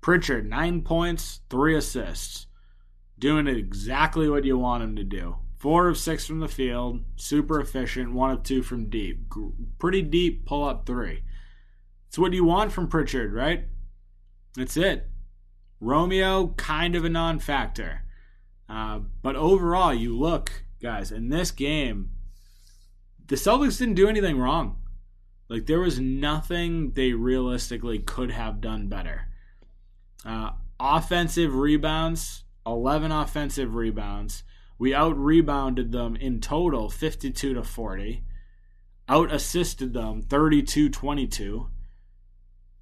Pritchard, 0.00 0.48
nine 0.48 0.82
points, 0.82 1.40
three 1.50 1.76
assists. 1.76 2.46
Doing 3.18 3.46
exactly 3.46 4.28
what 4.28 4.44
you 4.44 4.58
want 4.58 4.82
him 4.82 4.96
to 4.96 5.04
do. 5.04 5.36
Four 5.62 5.86
of 5.86 5.96
six 5.96 6.26
from 6.26 6.40
the 6.40 6.48
field, 6.48 7.04
super 7.14 7.60
efficient, 7.60 8.12
one 8.12 8.32
of 8.32 8.42
two 8.42 8.64
from 8.64 8.90
deep. 8.90 9.32
Pretty 9.78 10.02
deep 10.02 10.44
pull 10.44 10.64
up 10.64 10.86
three. 10.86 11.22
It's 12.08 12.18
what 12.18 12.32
you 12.32 12.42
want 12.42 12.72
from 12.72 12.88
Pritchard, 12.88 13.32
right? 13.32 13.66
That's 14.56 14.76
it. 14.76 15.08
Romeo, 15.78 16.48
kind 16.56 16.96
of 16.96 17.04
a 17.04 17.08
non 17.08 17.38
factor. 17.38 18.02
Uh, 18.68 19.02
but 19.22 19.36
overall, 19.36 19.94
you 19.94 20.18
look, 20.18 20.64
guys, 20.82 21.12
in 21.12 21.28
this 21.28 21.52
game, 21.52 22.10
the 23.28 23.36
Celtics 23.36 23.78
didn't 23.78 23.94
do 23.94 24.08
anything 24.08 24.38
wrong. 24.38 24.78
Like, 25.48 25.66
there 25.66 25.78
was 25.78 26.00
nothing 26.00 26.90
they 26.90 27.12
realistically 27.12 28.00
could 28.00 28.32
have 28.32 28.60
done 28.60 28.88
better. 28.88 29.28
Uh, 30.24 30.50
offensive 30.80 31.54
rebounds, 31.54 32.42
11 32.66 33.12
offensive 33.12 33.76
rebounds. 33.76 34.42
We 34.82 34.92
out 34.92 35.16
rebounded 35.16 35.92
them 35.92 36.16
in 36.16 36.40
total 36.40 36.90
52 36.90 37.54
to 37.54 37.62
40. 37.62 38.24
Out 39.08 39.32
assisted 39.32 39.92
them 39.92 40.22
32 40.22 40.88
22. 40.88 41.68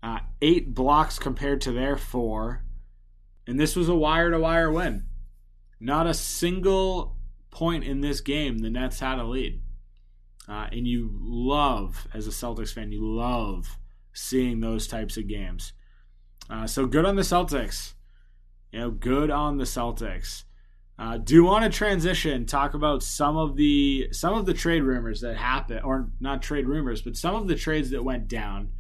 Uh, 0.03 0.21
eight 0.41 0.75
blocks 0.75 1.19
compared 1.19 1.61
to 1.61 1.73
their 1.73 1.99
four. 1.99 2.65
And 3.47 3.61
this 3.61 3.77
was 3.77 3.91
a 3.91 3.95
wire 3.95 4.31
to 4.31 4.39
wire 4.39 4.73
win. 4.73 5.09
Not 5.79 6.07
a 6.07 6.15
single 6.15 7.19
point 7.51 7.85
in 7.85 8.01
this 8.01 8.23
game 8.23 8.61
the 8.61 8.71
Nets 8.71 9.01
had 9.01 9.19
a 9.19 9.25
lead. 9.25 9.61
Uh, 10.49 10.69
and 10.73 10.87
you 10.87 11.11
love, 11.21 12.09
as 12.15 12.27
a 12.27 12.31
Celtics 12.31 12.73
fan, 12.73 12.93
you 12.93 13.07
love 13.07 13.77
seeing 14.15 14.61
those 14.61 14.89
types 14.89 15.19
of 15.19 15.29
games. 15.29 15.75
Uh, 16.49 16.67
so 16.67 16.87
good 16.87 17.05
on 17.05 17.17
the 17.17 17.21
Celtics. 17.21 17.93
You 18.73 18.79
know, 18.79 18.91
good 18.91 19.31
on 19.31 19.59
the 19.59 19.65
Celtics. 19.65 20.45
Uh, 21.01 21.17
do 21.17 21.43
want 21.45 21.65
to 21.65 21.71
transition, 21.71 22.45
talk 22.45 22.75
about 22.75 23.03
some 23.03 23.39
of 23.39 23.57
the 23.57 24.07
some 24.13 24.35
of 24.35 24.45
the 24.45 24.53
trade 24.53 24.83
rumors 24.83 25.23
that 25.23 25.35
happened, 25.35 25.81
or 25.83 26.11
not 26.21 26.43
trade 26.43 26.67
rumors, 26.67 27.01
but 27.01 27.17
some 27.17 27.35
of 27.35 27.49
the 27.49 27.55
trades 27.55 27.89
that 27.89 28.05
went 28.05 28.29
down. 28.29 28.71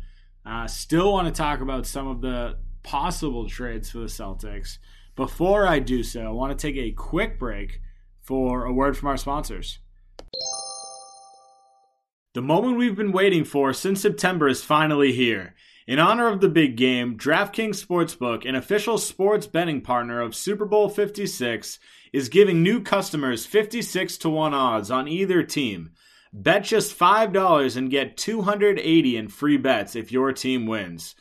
Uh, 0.44 0.66
still 0.66 1.12
want 1.12 1.26
to 1.26 1.32
talk 1.32 1.60
about 1.60 1.86
some 1.86 2.06
of 2.06 2.20
the 2.20 2.58
possible 2.82 3.48
trades 3.48 3.90
for 3.90 3.98
the 3.98 4.04
Celtics. 4.04 4.76
Before 5.16 5.66
I 5.66 5.78
do 5.78 6.02
so, 6.02 6.22
I 6.22 6.30
want 6.30 6.56
to 6.56 6.60
take 6.60 6.76
a 6.76 6.92
quick 6.92 7.38
break 7.38 7.80
for 8.20 8.66
a 8.66 8.72
word 8.72 8.98
from 8.98 9.08
our 9.08 9.16
sponsors. 9.16 9.78
The 12.34 12.42
moment 12.42 12.76
we've 12.76 12.96
been 12.96 13.12
waiting 13.12 13.44
for 13.44 13.72
since 13.72 14.02
September 14.02 14.46
is 14.46 14.62
finally 14.62 15.12
here. 15.12 15.54
In 15.86 15.98
honor 15.98 16.28
of 16.28 16.40
the 16.40 16.48
big 16.48 16.76
game, 16.76 17.16
DraftKings 17.16 17.84
Sportsbook, 17.84 18.48
an 18.48 18.54
official 18.54 18.98
sports 18.98 19.46
betting 19.46 19.80
partner 19.80 20.20
of 20.20 20.36
Super 20.36 20.64
Bowl 20.64 20.88
56, 20.88 21.80
is 22.12 22.28
giving 22.28 22.62
new 22.62 22.80
customers 22.80 23.46
56 23.46 24.18
to 24.18 24.30
1 24.30 24.54
odds 24.54 24.90
on 24.90 25.08
either 25.08 25.42
team. 25.42 25.92
Bet 26.32 26.64
just 26.64 26.96
$5 26.98 27.76
and 27.76 27.90
get 27.90 28.16
280 28.16 29.16
in 29.16 29.28
free 29.28 29.56
bets 29.56 29.96
if 29.96 30.12
your 30.12 30.32
team 30.32 30.66
wins. 30.66 31.14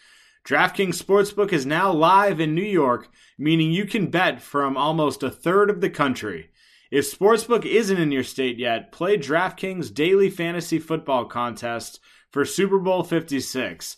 DraftKings 0.46 1.02
Sportsbook 1.02 1.52
is 1.52 1.66
now 1.66 1.92
live 1.92 2.40
in 2.40 2.56
New 2.56 2.62
York, 2.62 3.10
meaning 3.38 3.72
you 3.72 3.86
can 3.86 4.08
bet 4.08 4.42
from 4.42 4.78
almost 4.78 5.24
a 5.24 5.30
third 5.30 5.70
of 5.70 5.82
the 5.82 5.90
country. 5.90 6.52
If 6.92 7.06
Sportsbook 7.06 7.66
isn't 7.66 8.00
in 8.00 8.12
your 8.12 8.24
state 8.24 8.58
yet, 8.58 8.92
play 8.92 9.18
DraftKings 9.18 9.94
Daily 9.94 10.30
Fantasy 10.30 10.80
Football 10.80 11.26
Contest 11.26 12.00
for 12.32 12.46
Super 12.46 12.80
Bowl 12.80 13.04
56. 13.04 13.98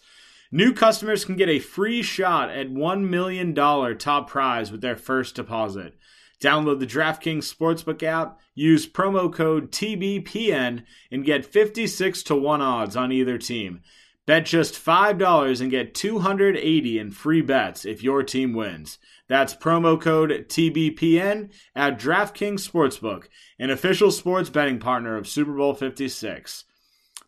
New 0.52 0.74
customers 0.74 1.24
can 1.24 1.38
get 1.38 1.48
a 1.48 1.60
free 1.60 2.02
shot 2.02 2.50
at 2.50 2.70
$1 2.70 3.10
million 3.10 3.56
top 3.56 4.30
prize 4.30 4.72
with 4.72 4.82
their 4.82 4.98
first 4.98 5.36
deposit. 5.36 5.94
Download 6.42 6.80
the 6.80 6.88
DraftKings 6.88 7.54
Sportsbook 7.54 8.02
app, 8.02 8.40
use 8.56 8.90
promo 8.90 9.32
code 9.32 9.72
TBPN, 9.72 10.84
and 11.12 11.24
get 11.24 11.46
56 11.46 12.24
to 12.24 12.36
1 12.36 12.62
odds 12.62 12.96
on 12.96 13.12
either 13.12 13.38
team. 13.38 13.82
Bet 14.26 14.46
just 14.46 14.74
$5 14.74 15.62
and 15.62 15.70
get 15.70 15.94
280 15.94 17.00
in 17.00 17.12
free 17.12 17.42
bets 17.42 17.86
if 17.86 18.02
your 18.02 18.24
team 18.24 18.54
wins. 18.54 18.98
That's 19.28 19.56
promo 19.56 20.02
code 20.02 20.32
TBPN 20.50 21.52
at 21.76 22.00
DraftKings 22.00 22.68
Sportsbook, 22.68 23.26
an 23.60 23.70
official 23.70 24.10
sports 24.10 24.50
betting 24.50 24.80
partner 24.80 25.18
of 25.18 25.28
Super 25.28 25.54
Bowl 25.54 25.76
56. 25.76 26.66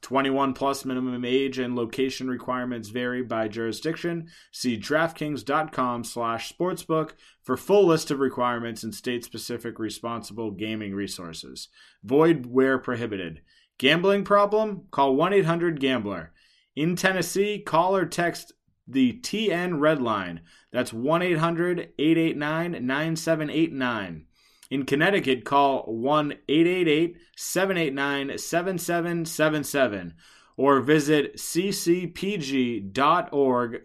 21 0.04 0.54
plus 0.54 0.84
minimum 0.84 1.24
age 1.26 1.58
and 1.58 1.76
location 1.76 2.28
requirements 2.28 2.90
vary 2.90 3.24
by 3.24 3.48
jurisdiction. 3.48 4.28
See 4.52 4.78
DraftKings.com 4.78 6.04
slash 6.04 6.54
sportsbook 6.54 7.12
for 7.42 7.56
full 7.58 7.88
list 7.88 8.12
of 8.12 8.20
requirements 8.20 8.84
and 8.84 8.94
state-specific 8.94 9.80
responsible 9.80 10.52
gaming 10.52 10.94
resources. 10.94 11.70
Void 12.04 12.46
where 12.46 12.78
prohibited. 12.78 13.42
Gambling 13.78 14.26
problem? 14.26 14.88
Call 14.92 15.16
1-800-GAMBLER. 15.16 16.34
In 16.76 16.96
Tennessee, 16.96 17.60
call 17.60 17.96
or 17.96 18.06
text 18.06 18.52
the 18.86 19.14
TN 19.22 19.80
Red 19.80 20.02
Line. 20.02 20.42
That's 20.72 20.92
1 20.92 21.22
800 21.22 21.94
889 21.98 22.86
9789. 22.86 24.26
In 24.74 24.86
Connecticut, 24.88 25.46
call 25.46 25.84
1 25.84 26.32
888 26.50 27.18
789 27.38 28.40
7777 28.40 30.16
or 30.58 30.82
visit 30.82 31.36
ccpg.org 31.36 32.18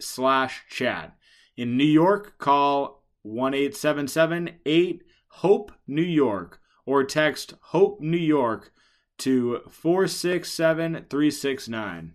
slash 0.03 0.65
chat. 0.71 1.15
In 1.59 1.77
New 1.77 1.85
York, 1.85 2.39
call 2.39 3.05
1 3.21 3.53
877 3.53 4.61
8 4.65 5.03
HOPE 5.29 5.73
New 5.87 6.01
York 6.01 6.59
or 6.87 7.05
text 7.05 7.53
HOPE 7.61 8.01
New 8.01 8.17
York 8.17 8.73
to 9.19 9.61
467 9.69 11.05
369. 11.11 12.15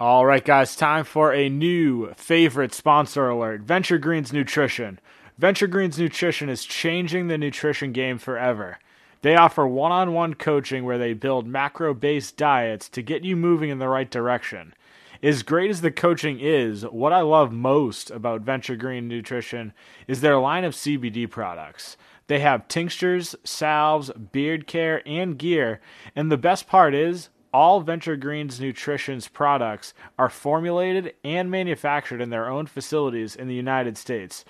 All 0.00 0.26
right, 0.26 0.44
guys, 0.44 0.74
time 0.74 1.04
for 1.04 1.32
a 1.32 1.48
new 1.48 2.12
favorite 2.14 2.74
sponsor 2.74 3.28
alert 3.28 3.60
Venture 3.60 3.98
Greens 3.98 4.32
Nutrition. 4.32 4.98
Venture 5.38 5.68
Greens 5.68 5.96
Nutrition 5.96 6.48
is 6.48 6.64
changing 6.64 7.28
the 7.28 7.38
nutrition 7.38 7.92
game 7.92 8.18
forever. 8.18 8.80
They 9.22 9.36
offer 9.36 9.68
one 9.68 9.92
on 9.92 10.12
one 10.12 10.34
coaching 10.34 10.84
where 10.84 10.98
they 10.98 11.12
build 11.12 11.46
macro 11.46 11.94
based 11.94 12.36
diets 12.36 12.88
to 12.88 13.02
get 13.02 13.22
you 13.22 13.36
moving 13.36 13.70
in 13.70 13.78
the 13.78 13.86
right 13.86 14.10
direction. 14.10 14.74
As 15.22 15.44
great 15.44 15.70
as 15.70 15.80
the 15.80 15.92
coaching 15.92 16.40
is, 16.40 16.82
what 16.82 17.12
I 17.12 17.20
love 17.20 17.52
most 17.52 18.10
about 18.10 18.40
Venture 18.40 18.74
Green 18.74 19.06
Nutrition 19.06 19.72
is 20.08 20.22
their 20.22 20.38
line 20.38 20.64
of 20.64 20.74
CBD 20.74 21.30
products. 21.30 21.96
They 22.26 22.40
have 22.40 22.66
tinctures, 22.66 23.36
salves, 23.44 24.10
beard 24.32 24.66
care, 24.66 25.02
and 25.06 25.38
gear, 25.38 25.80
and 26.16 26.32
the 26.32 26.36
best 26.36 26.66
part 26.66 26.94
is 26.94 27.28
all 27.54 27.80
Venture 27.80 28.16
Greens 28.16 28.60
Nutrition's 28.60 29.28
products 29.28 29.94
are 30.18 30.28
formulated 30.28 31.14
and 31.22 31.48
manufactured 31.48 32.20
in 32.20 32.30
their 32.30 32.48
own 32.48 32.66
facilities 32.66 33.36
in 33.36 33.46
the 33.46 33.54
United 33.54 33.96
States. 33.96 34.44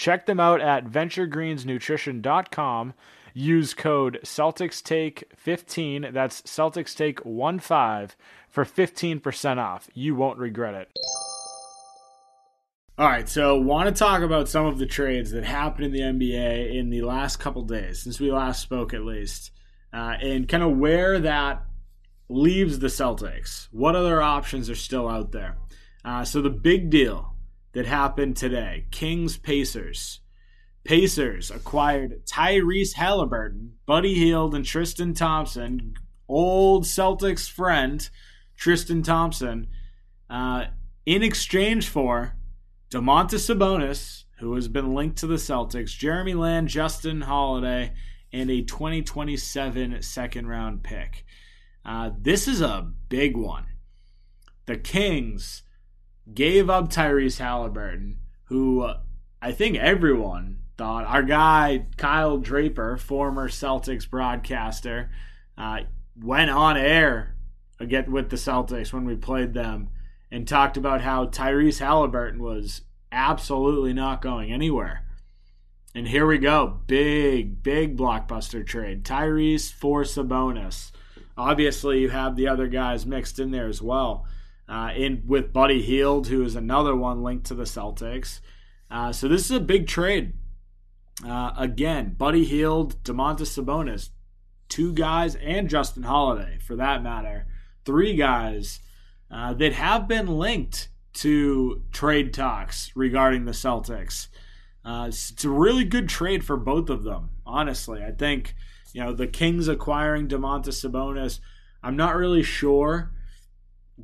Check 0.00 0.24
them 0.24 0.40
out 0.40 0.62
at 0.62 0.86
venturegreensnutrition.com. 0.86 2.94
Use 3.34 3.74
code 3.74 4.18
CelticsTake15, 4.24 6.14
that's 6.14 6.40
Celtics 6.40 7.22
CelticsTake15, 7.22 8.14
for 8.48 8.64
15% 8.64 9.58
off. 9.58 9.90
You 9.92 10.14
won't 10.14 10.38
regret 10.38 10.72
it. 10.72 10.88
All 12.96 13.06
right, 13.06 13.28
so 13.28 13.60
want 13.60 13.90
to 13.90 13.94
talk 13.94 14.22
about 14.22 14.48
some 14.48 14.64
of 14.64 14.78
the 14.78 14.86
trades 14.86 15.32
that 15.32 15.44
happened 15.44 15.84
in 15.84 15.92
the 15.92 16.00
NBA 16.00 16.74
in 16.74 16.88
the 16.88 17.02
last 17.02 17.36
couple 17.36 17.64
days, 17.64 18.02
since 18.02 18.18
we 18.18 18.32
last 18.32 18.62
spoke 18.62 18.94
at 18.94 19.04
least, 19.04 19.50
uh, 19.92 20.14
and 20.22 20.48
kind 20.48 20.62
of 20.62 20.78
where 20.78 21.18
that 21.18 21.62
leaves 22.30 22.78
the 22.78 22.86
Celtics. 22.86 23.68
What 23.70 23.96
other 23.96 24.22
options 24.22 24.70
are 24.70 24.74
still 24.74 25.06
out 25.06 25.32
there? 25.32 25.58
Uh, 26.02 26.24
so 26.24 26.40
the 26.40 26.48
big 26.48 26.88
deal 26.88 27.34
that 27.72 27.86
happened 27.86 28.36
today: 28.36 28.86
Kings 28.90 29.36
Pacers. 29.36 30.20
Pacers 30.82 31.50
acquired 31.50 32.24
Tyrese 32.26 32.94
Halliburton, 32.94 33.74
Buddy 33.84 34.14
Hield, 34.14 34.54
and 34.54 34.64
Tristan 34.64 35.12
Thompson, 35.12 35.94
old 36.26 36.84
Celtics 36.84 37.50
friend 37.50 38.08
Tristan 38.56 39.02
Thompson, 39.02 39.68
uh, 40.28 40.66
in 41.06 41.22
exchange 41.22 41.88
for 41.88 42.36
Domantas 42.90 43.48
Sabonis, 43.48 44.24
who 44.38 44.54
has 44.54 44.68
been 44.68 44.94
linked 44.94 45.18
to 45.18 45.26
the 45.26 45.36
Celtics, 45.36 45.96
Jeremy 45.96 46.34
Lamb, 46.34 46.66
Justin 46.66 47.22
Holiday, 47.22 47.92
and 48.32 48.50
a 48.50 48.62
2027 48.62 50.02
second 50.02 50.46
round 50.46 50.82
pick. 50.82 51.24
Uh, 51.84 52.10
this 52.20 52.46
is 52.46 52.60
a 52.60 52.90
big 53.08 53.36
one. 53.36 53.64
The 54.66 54.76
Kings 54.76 55.62
gave 56.34 56.70
up 56.70 56.90
Tyrese 56.90 57.38
Halliburton, 57.38 58.18
who 58.44 58.82
uh, 58.82 59.00
I 59.40 59.52
think 59.52 59.76
everyone 59.76 60.58
thought 60.76 61.04
our 61.04 61.22
guy 61.22 61.86
Kyle 61.96 62.38
Draper, 62.38 62.96
former 62.96 63.48
Celtics 63.48 64.08
broadcaster, 64.08 65.10
uh, 65.58 65.80
went 66.16 66.50
on 66.50 66.76
air 66.76 67.36
again 67.78 68.10
with 68.10 68.30
the 68.30 68.36
Celtics 68.36 68.92
when 68.92 69.04
we 69.04 69.16
played 69.16 69.54
them 69.54 69.88
and 70.30 70.46
talked 70.46 70.76
about 70.76 71.00
how 71.00 71.26
Tyrese 71.26 71.80
Halliburton 71.80 72.42
was 72.42 72.82
absolutely 73.10 73.92
not 73.92 74.22
going 74.22 74.52
anywhere. 74.52 75.04
And 75.94 76.06
here 76.06 76.26
we 76.26 76.38
go. 76.38 76.80
Big, 76.86 77.62
big 77.62 77.96
blockbuster 77.96 78.64
trade. 78.64 79.04
Tyrese 79.04 79.72
for 79.72 80.04
Sabonis. 80.04 80.92
Obviously, 81.36 82.00
you 82.00 82.10
have 82.10 82.36
the 82.36 82.46
other 82.46 82.68
guys 82.68 83.06
mixed 83.06 83.40
in 83.40 83.50
there 83.50 83.66
as 83.66 83.82
well. 83.82 84.26
Uh, 84.70 84.92
in 84.94 85.24
with 85.26 85.52
Buddy 85.52 85.82
Hield, 85.82 86.28
who 86.28 86.44
is 86.44 86.54
another 86.54 86.94
one 86.94 87.24
linked 87.24 87.46
to 87.46 87.54
the 87.54 87.64
Celtics. 87.64 88.38
Uh, 88.88 89.12
so 89.12 89.26
this 89.26 89.46
is 89.46 89.50
a 89.50 89.60
big 89.60 89.88
trade. 89.88 90.34
Uh, 91.26 91.50
again, 91.58 92.14
Buddy 92.16 92.44
Hield, 92.44 93.02
Domantas 93.02 93.58
Sabonis, 93.58 94.10
two 94.68 94.92
guys, 94.92 95.34
and 95.34 95.68
Justin 95.68 96.04
Holiday, 96.04 96.58
for 96.64 96.76
that 96.76 97.02
matter, 97.02 97.46
three 97.84 98.14
guys 98.14 98.78
uh, 99.28 99.52
that 99.54 99.72
have 99.72 100.06
been 100.06 100.28
linked 100.28 100.88
to 101.14 101.82
trade 101.92 102.32
talks 102.32 102.92
regarding 102.94 103.46
the 103.46 103.52
Celtics. 103.52 104.28
Uh, 104.84 105.06
it's 105.08 105.44
a 105.44 105.50
really 105.50 105.84
good 105.84 106.08
trade 106.08 106.44
for 106.44 106.56
both 106.56 106.88
of 106.88 107.02
them, 107.02 107.30
honestly. 107.44 108.02
I 108.04 108.12
think 108.12 108.54
you 108.92 109.02
know, 109.02 109.12
the 109.12 109.26
Kings 109.26 109.68
acquiring 109.68 110.28
Domantas 110.28 110.84
Sabonis, 110.84 111.40
I'm 111.82 111.96
not 111.96 112.16
really 112.16 112.42
sure 112.42 113.12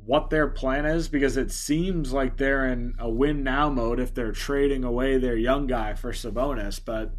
what 0.05 0.29
their 0.29 0.47
plan 0.47 0.85
is 0.85 1.07
because 1.07 1.37
it 1.37 1.51
seems 1.51 2.13
like 2.13 2.37
they're 2.37 2.65
in 2.65 2.93
a 2.99 3.09
win 3.09 3.43
now 3.43 3.69
mode 3.69 3.99
if 3.99 4.13
they're 4.13 4.31
trading 4.31 4.83
away 4.83 5.17
their 5.17 5.37
young 5.37 5.67
guy 5.67 5.93
for 5.93 6.11
Sabonis, 6.11 6.79
but 6.83 7.15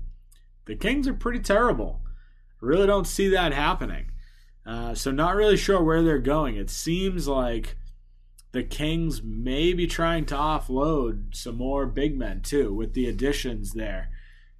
the 0.66 0.76
Kings 0.76 1.08
are 1.08 1.14
pretty 1.14 1.40
terrible. 1.40 2.02
Really 2.60 2.86
don't 2.86 3.06
see 3.06 3.28
that 3.28 3.52
happening. 3.52 4.10
Uh, 4.66 4.94
so 4.94 5.10
not 5.10 5.34
really 5.34 5.56
sure 5.56 5.82
where 5.82 6.02
they're 6.02 6.18
going. 6.18 6.56
It 6.56 6.68
seems 6.68 7.26
like 7.26 7.76
the 8.52 8.62
Kings 8.62 9.22
may 9.22 9.72
be 9.72 9.86
trying 9.86 10.26
to 10.26 10.34
offload 10.34 11.34
some 11.34 11.56
more 11.56 11.86
big 11.86 12.18
men 12.18 12.42
too 12.42 12.74
with 12.74 12.94
the 12.94 13.08
additions 13.08 13.72
there. 13.72 14.10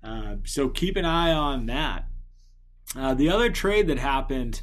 Uh, 0.03 0.37
so 0.45 0.69
keep 0.69 0.97
an 0.97 1.05
eye 1.05 1.33
on 1.33 1.67
that. 1.67 2.07
Uh, 2.97 3.15
the 3.15 3.29
other 3.29 3.51
trade 3.51 3.87
that 3.89 3.99
happened 3.99 4.63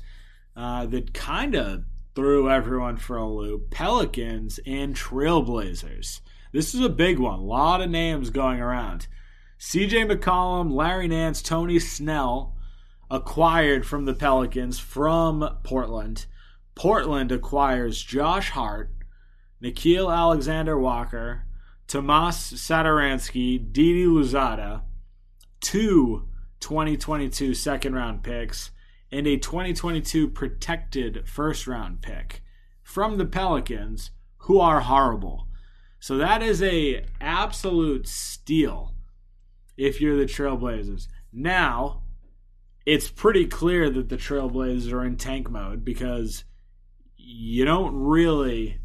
uh, 0.56 0.86
that 0.88 1.13
kind 1.13 1.56
of 1.56 1.84
threw 2.15 2.49
everyone 2.49 2.95
for 2.95 3.17
a 3.17 3.28
loop 3.28 3.69
Pelicans 3.69 4.60
and 4.65 4.95
Trailblazers. 4.95 6.21
This 6.54 6.73
is 6.73 6.80
a 6.80 6.89
big 6.89 7.19
one. 7.19 7.39
A 7.39 7.43
lot 7.43 7.82
of 7.82 7.89
names 7.89 8.30
going 8.30 8.62
around. 8.62 9.08
CJ 9.60 10.10
McCollum, 10.10 10.71
Larry 10.71 11.10
Nance, 11.10 11.41
Tony 11.41 11.78
Snell 11.78 12.56
acquired 13.12 13.86
from 13.86 14.06
the 14.06 14.13
Pelicans 14.13 14.80
from 14.80 15.58
Portland. 15.63 16.25
Portland 16.73 17.32
acquires 17.32 18.01
Josh 18.01 18.51
Hart, 18.51 18.91
Nickeil 19.62 20.13
Alexander 20.13 20.80
Walker, 20.80 21.45
Tomas 21.88 22.54
Satoransky, 22.54 23.71
Didi 23.71 24.06
Louzada, 24.06 24.84
two 25.60 26.28
2022 26.62 27.54
second 27.54 27.93
round 27.93 28.23
picks 28.23 28.71
and 29.15 29.28
a 29.28 29.38
2022 29.38 30.28
protected 30.28 31.25
first 31.25 31.67
round 31.67 32.01
pick 32.01 32.43
from 32.84 33.17
the 33.17 33.25
Pelicans, 33.25 34.12
who 34.39 34.60
are 34.60 34.82
horrible. 34.82 35.47
So 36.01 36.17
that 36.17 36.43
is 36.43 36.62
a 36.62 37.06
absolute 37.21 38.10
steal 38.10 38.93
if 39.78 40.01
you're 40.01 40.17
the 40.17 40.25
Trailblazers. 40.25 41.08
Now, 41.32 42.04
it's 42.86 43.10
pretty 43.10 43.45
clear 43.45 43.89
that 43.89 44.10
the 44.10 44.17
Trailblazers 44.17 44.91
are 44.91 45.06
in 45.06 45.15
tank 45.15 45.49
mode 45.49 45.86
because 45.86 46.43
you 47.15 47.63
don't 47.63 47.95
really 47.95 48.82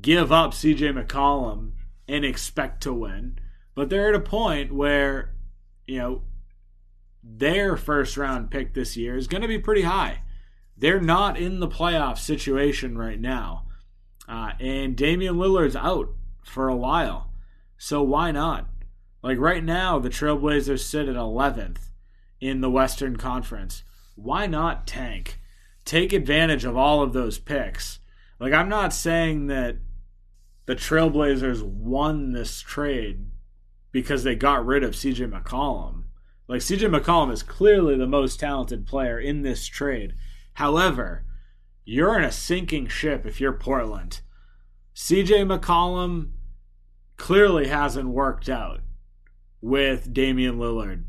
give 0.00 0.32
up 0.32 0.52
CJ 0.52 1.04
McCollum 1.04 1.72
and 2.08 2.24
expect 2.24 2.82
to 2.84 2.94
win. 2.94 3.38
But 3.74 3.90
they're 3.90 4.08
at 4.08 4.14
a 4.14 4.20
point 4.20 4.72
where, 4.72 5.34
you 5.86 5.98
know, 5.98 6.22
their 7.28 7.76
first 7.76 8.16
round 8.16 8.50
pick 8.50 8.74
this 8.74 8.96
year 8.96 9.16
is 9.16 9.26
going 9.26 9.42
to 9.42 9.48
be 9.48 9.58
pretty 9.58 9.82
high. 9.82 10.20
they're 10.76 11.00
not 11.00 11.38
in 11.38 11.58
the 11.58 11.68
playoff 11.68 12.18
situation 12.18 12.98
right 12.98 13.20
now. 13.20 13.64
Uh, 14.28 14.52
and 14.60 14.96
Damian 14.96 15.36
Lillard's 15.36 15.76
out 15.76 16.10
for 16.42 16.68
a 16.68 16.76
while. 16.76 17.30
So 17.78 18.02
why 18.02 18.30
not? 18.30 18.68
Like 19.22 19.38
right 19.38 19.64
now, 19.64 19.98
the 19.98 20.10
Trailblazers 20.10 20.80
sit 20.80 21.08
at 21.08 21.16
11th 21.16 21.88
in 22.40 22.60
the 22.60 22.70
Western 22.70 23.16
Conference. 23.16 23.82
Why 24.14 24.46
not 24.46 24.86
tank? 24.86 25.40
Take 25.84 26.12
advantage 26.12 26.64
of 26.64 26.76
all 26.76 27.02
of 27.02 27.12
those 27.12 27.38
picks. 27.38 28.00
Like, 28.38 28.52
I'm 28.52 28.68
not 28.68 28.92
saying 28.92 29.46
that 29.46 29.76
the 30.66 30.76
Trailblazers 30.76 31.62
won 31.62 32.32
this 32.32 32.60
trade 32.60 33.26
because 33.92 34.24
they 34.24 34.34
got 34.34 34.66
rid 34.66 34.82
of 34.82 34.92
CJ 34.92 35.30
McCollum. 35.30 36.04
Like, 36.48 36.60
CJ 36.60 36.88
McCollum 36.94 37.32
is 37.32 37.42
clearly 37.42 37.96
the 37.96 38.06
most 38.06 38.38
talented 38.38 38.86
player 38.86 39.18
in 39.18 39.42
this 39.42 39.66
trade. 39.66 40.14
However, 40.54 41.24
you're 41.84 42.18
in 42.18 42.24
a 42.24 42.32
sinking 42.32 42.88
ship 42.88 43.26
if 43.26 43.40
you're 43.40 43.52
Portland. 43.52 44.20
CJ 44.94 45.46
McCollum 45.46 46.30
clearly 47.16 47.68
hasn't 47.68 48.08
worked 48.08 48.48
out 48.48 48.80
with 49.60 50.12
Damian 50.12 50.58
Lillard. 50.58 51.04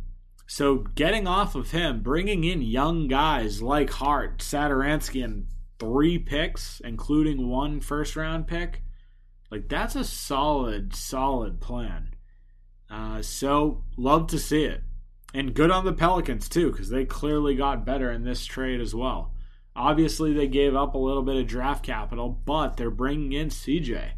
So 0.48 0.78
getting 0.78 1.28
off 1.28 1.56
of 1.56 1.72
him, 1.72 2.02
bringing 2.02 2.44
in 2.44 2.62
young 2.62 3.08
guys 3.08 3.62
like 3.62 3.90
Hart, 3.90 4.40
Satoransky, 4.40 5.24
and 5.24 5.48
three 5.78 6.18
picks, 6.18 6.80
including 6.80 7.50
one 7.50 7.82
first 7.82 8.16
round 8.16 8.48
pick, 8.48 8.82
like 9.52 9.68
that's 9.68 9.96
a 9.96 10.04
solid, 10.04 10.96
solid 10.96 11.60
plan. 11.60 12.16
Uh, 12.90 13.22
so 13.22 13.84
love 13.98 14.28
to 14.28 14.40
see 14.40 14.64
it, 14.64 14.84
and 15.38 15.54
good 15.54 15.70
on 15.70 15.86
the 15.86 15.94
Pelicans 15.94 16.50
too, 16.50 16.72
because 16.72 16.90
they 16.90 17.06
clearly 17.06 17.54
got 17.54 17.86
better 17.86 18.12
in 18.12 18.24
this 18.24 18.44
trade 18.44 18.82
as 18.82 18.96
well. 18.96 19.36
Obviously, 19.76 20.34
they 20.34 20.48
gave 20.48 20.76
up 20.76 20.96
a 20.96 20.98
little 20.98 21.22
bit 21.22 21.36
of 21.36 21.46
draft 21.46 21.86
capital, 21.86 22.42
but 22.44 22.76
they're 22.76 22.90
bringing 22.90 23.34
in 23.34 23.50
CJ, 23.50 24.14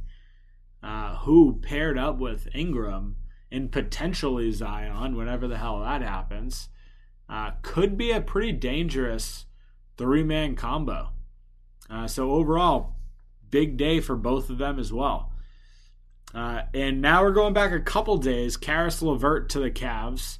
uh, 0.81 1.17
who 1.17 1.59
paired 1.61 1.97
up 1.97 2.19
with 2.19 2.47
Ingram 2.55 3.17
and 3.51 3.69
potentially 3.69 4.49
Zion, 4.53 5.17
whenever 5.17 5.45
the 5.45 5.57
hell 5.57 5.81
that 5.81 6.01
happens, 6.01 6.69
uh, 7.27 7.51
could 7.63 7.97
be 7.97 8.11
a 8.11 8.21
pretty 8.21 8.53
dangerous 8.53 9.45
three 9.97 10.23
man 10.23 10.55
combo. 10.55 11.09
Uh, 11.89 12.07
so, 12.07 12.31
overall, 12.31 12.95
big 13.49 13.75
day 13.75 13.99
for 13.99 14.15
both 14.15 14.49
of 14.49 14.57
them 14.57 14.79
as 14.79 14.93
well. 14.93 15.33
Uh, 16.33 16.61
and 16.73 17.01
now 17.01 17.23
we're 17.23 17.31
going 17.31 17.53
back 17.53 17.73
a 17.73 17.81
couple 17.81 18.15
days. 18.15 18.55
Caris 18.55 19.01
LeVert 19.01 19.49
to 19.49 19.59
the 19.59 19.71
Cavs. 19.71 20.37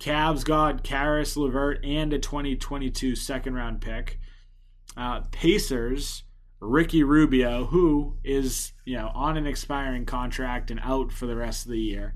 Cavs 0.00 0.44
got 0.44 0.84
Caris 0.84 1.36
LeVert 1.36 1.84
and 1.84 2.12
a 2.12 2.18
2022 2.18 3.16
second 3.16 3.54
round 3.54 3.80
pick. 3.80 4.18
Uh, 4.96 5.20
Pacers, 5.32 6.24
Ricky 6.60 7.02
Rubio, 7.02 7.66
who 7.66 8.16
is 8.24 8.72
you 8.84 8.96
know 8.96 9.10
on 9.14 9.36
an 9.36 9.46
expiring 9.46 10.06
contract 10.06 10.70
and 10.70 10.80
out 10.82 11.12
for 11.12 11.26
the 11.26 11.36
rest 11.36 11.66
of 11.66 11.72
the 11.72 11.80
year 11.80 12.14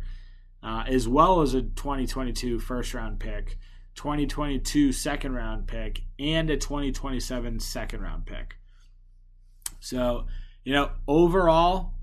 uh, 0.62 0.84
as 0.86 1.08
well 1.08 1.42
as 1.42 1.54
a 1.54 1.62
2022 1.62 2.58
first 2.60 2.94
round 2.94 3.18
pick, 3.18 3.58
2022 3.96 4.92
second 4.92 5.34
round 5.34 5.66
pick, 5.66 6.02
and 6.18 6.50
a 6.50 6.56
2027 6.56 7.58
second 7.60 8.00
round 8.00 8.26
pick. 8.26 8.56
So, 9.80 10.26
you 10.64 10.72
know, 10.72 10.90
overall, 11.08 11.94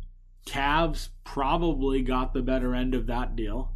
Cavs 0.45 1.09
probably 1.23 2.01
got 2.01 2.33
the 2.33 2.41
better 2.41 2.75
end 2.75 2.93
of 2.95 3.07
that 3.07 3.35
deal, 3.35 3.73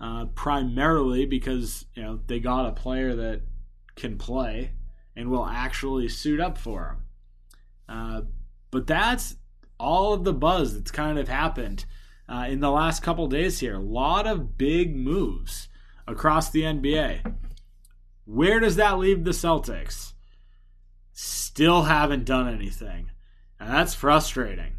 uh, 0.00 0.26
primarily 0.34 1.26
because, 1.26 1.84
you 1.94 2.02
know, 2.02 2.20
they 2.26 2.40
got 2.40 2.66
a 2.66 2.72
player 2.72 3.14
that 3.14 3.42
can 3.96 4.16
play 4.16 4.72
and 5.14 5.30
will 5.30 5.46
actually 5.46 6.08
suit 6.08 6.40
up 6.40 6.56
for 6.56 6.98
them. 7.88 7.96
Uh, 7.96 8.22
but 8.70 8.86
that's 8.86 9.36
all 9.78 10.14
of 10.14 10.24
the 10.24 10.32
buzz 10.32 10.74
that's 10.74 10.90
kind 10.90 11.18
of 11.18 11.28
happened 11.28 11.84
uh, 12.28 12.46
in 12.48 12.60
the 12.60 12.70
last 12.70 13.02
couple 13.02 13.26
days 13.26 13.60
here. 13.60 13.74
A 13.74 13.80
lot 13.80 14.26
of 14.26 14.56
big 14.56 14.96
moves 14.96 15.68
across 16.06 16.50
the 16.50 16.62
NBA. 16.62 17.34
Where 18.24 18.60
does 18.60 18.76
that 18.76 18.98
leave 18.98 19.24
the 19.24 19.32
Celtics? 19.32 20.12
Still 21.12 21.82
haven't 21.82 22.24
done 22.24 22.48
anything. 22.48 23.10
And 23.58 23.68
that's 23.68 23.94
frustrating. 23.94 24.74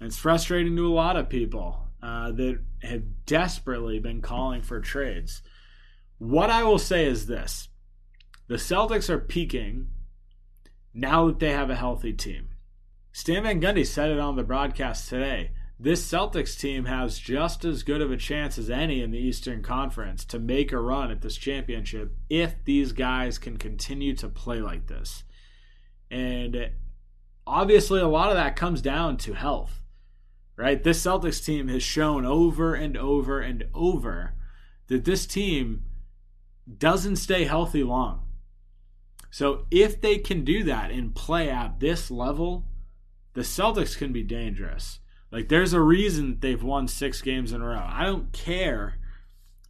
It's 0.00 0.18
frustrating 0.18 0.76
to 0.76 0.86
a 0.86 0.92
lot 0.94 1.16
of 1.16 1.28
people 1.28 1.81
uh, 2.02 2.32
that 2.32 2.60
have 2.82 3.02
desperately 3.26 3.98
been 3.98 4.20
calling 4.20 4.62
for 4.62 4.80
trades. 4.80 5.42
What 6.18 6.50
I 6.50 6.64
will 6.64 6.78
say 6.78 7.06
is 7.06 7.26
this 7.26 7.68
the 8.48 8.56
Celtics 8.56 9.08
are 9.08 9.18
peaking 9.18 9.88
now 10.92 11.26
that 11.28 11.38
they 11.38 11.52
have 11.52 11.70
a 11.70 11.76
healthy 11.76 12.12
team. 12.12 12.48
Stan 13.12 13.42
Van 13.42 13.60
Gundy 13.60 13.86
said 13.86 14.10
it 14.10 14.18
on 14.18 14.36
the 14.36 14.42
broadcast 14.42 15.08
today 15.08 15.52
this 15.82 16.06
Celtics 16.08 16.56
team 16.56 16.84
has 16.84 17.18
just 17.18 17.64
as 17.64 17.82
good 17.82 18.00
of 18.00 18.12
a 18.12 18.16
chance 18.16 18.56
as 18.56 18.70
any 18.70 19.02
in 19.02 19.10
the 19.10 19.18
Eastern 19.18 19.62
Conference 19.62 20.24
to 20.26 20.38
make 20.38 20.70
a 20.70 20.78
run 20.78 21.10
at 21.10 21.22
this 21.22 21.36
championship 21.36 22.14
if 22.30 22.54
these 22.64 22.92
guys 22.92 23.36
can 23.36 23.56
continue 23.56 24.14
to 24.14 24.28
play 24.28 24.60
like 24.60 24.86
this. 24.86 25.24
And 26.08 26.70
obviously, 27.48 28.00
a 28.00 28.06
lot 28.06 28.30
of 28.30 28.36
that 28.36 28.54
comes 28.54 28.80
down 28.80 29.16
to 29.18 29.32
health, 29.32 29.81
right? 30.62 30.84
This 30.84 31.02
Celtics 31.02 31.44
team 31.44 31.66
has 31.66 31.82
shown 31.82 32.24
over 32.24 32.72
and 32.76 32.96
over 32.96 33.40
and 33.40 33.64
over 33.74 34.34
that 34.86 35.04
this 35.04 35.26
team 35.26 35.82
doesn't 36.78 37.16
stay 37.16 37.44
healthy 37.44 37.82
long. 37.82 38.28
So, 39.28 39.66
if 39.72 40.00
they 40.00 40.18
can 40.18 40.44
do 40.44 40.62
that 40.62 40.92
and 40.92 41.16
play 41.16 41.50
at 41.50 41.80
this 41.80 42.12
level, 42.12 42.66
the 43.32 43.40
Celtics 43.40 43.98
can 43.98 44.12
be 44.12 44.22
dangerous. 44.22 45.00
Like 45.32 45.48
there's 45.48 45.72
a 45.72 45.80
reason 45.80 46.38
they've 46.38 46.62
won 46.62 46.86
six 46.86 47.22
games 47.22 47.52
in 47.52 47.60
a 47.60 47.66
row. 47.66 47.84
I 47.84 48.04
don't 48.04 48.30
care 48.32 48.98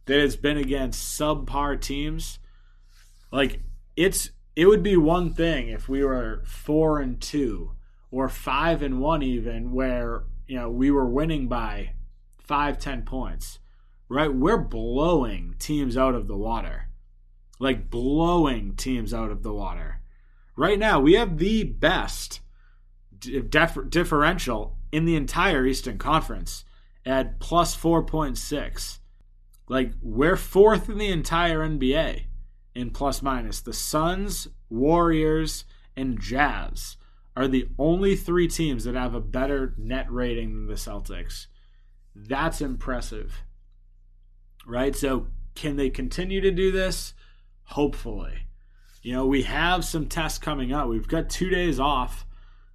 that 0.05 0.19
it's 0.19 0.35
been 0.35 0.57
against 0.57 1.19
subpar 1.19 1.81
teams. 1.81 2.37
Like 3.31 3.61
it's 3.95 4.29
it 4.55 4.67
would 4.67 4.83
be 4.83 4.97
one 4.97 5.33
thing 5.33 5.69
if 5.69 5.89
we 5.89 6.03
were 6.03 6.43
four 6.45 6.99
and 6.99 7.19
two 7.19 7.71
or 8.11 8.29
five 8.29 8.83
and 8.83 8.99
one 8.99 9.23
even 9.23 9.71
where 9.71 10.25
you 10.53 10.59
know 10.59 10.69
we 10.69 10.91
were 10.91 11.09
winning 11.09 11.47
by 11.47 11.89
five 12.37 12.77
ten 12.77 13.01
points 13.01 13.57
right 14.07 14.31
we're 14.31 14.55
blowing 14.55 15.55
teams 15.57 15.97
out 15.97 16.13
of 16.13 16.27
the 16.27 16.37
water 16.37 16.89
like 17.59 17.89
blowing 17.89 18.75
teams 18.75 19.15
out 19.15 19.31
of 19.31 19.41
the 19.41 19.51
water 19.51 19.99
right 20.55 20.77
now 20.77 20.99
we 20.99 21.13
have 21.13 21.39
the 21.39 21.63
best 21.63 22.39
dif- 23.17 23.89
differential 23.89 24.77
in 24.91 25.05
the 25.05 25.15
entire 25.15 25.65
Eastern 25.65 25.97
Conference 25.97 26.65
at 27.03 27.39
plus 27.39 27.75
4.6. 27.75 28.99
Like, 29.67 29.93
we're 30.01 30.37
fourth 30.37 30.87
in 30.87 30.99
the 30.99 31.09
entire 31.09 31.67
NBA 31.67 32.25
in 32.75 32.91
plus 32.91 33.21
minus. 33.21 33.61
The 33.61 33.73
Suns, 33.73 34.49
Warriors, 34.69 35.65
and 35.95 36.19
Jazz 36.19 36.97
are 37.35 37.47
the 37.47 37.67
only 37.79 38.15
three 38.15 38.47
teams 38.47 38.83
that 38.83 38.95
have 38.95 39.13
a 39.13 39.19
better 39.21 39.73
net 39.77 40.11
rating 40.11 40.53
than 40.53 40.67
the 40.67 40.73
Celtics. 40.73 41.47
That's 42.15 42.61
impressive. 42.61 43.43
Right? 44.65 44.95
So, 44.95 45.27
can 45.55 45.75
they 45.75 45.89
continue 45.89 46.41
to 46.41 46.51
do 46.51 46.71
this? 46.71 47.13
Hopefully. 47.63 48.47
You 49.01 49.13
know, 49.13 49.25
we 49.25 49.43
have 49.43 49.83
some 49.83 50.07
tests 50.07 50.39
coming 50.39 50.71
up. 50.71 50.87
We've 50.87 51.07
got 51.07 51.29
two 51.29 51.49
days 51.49 51.79
off 51.79 52.25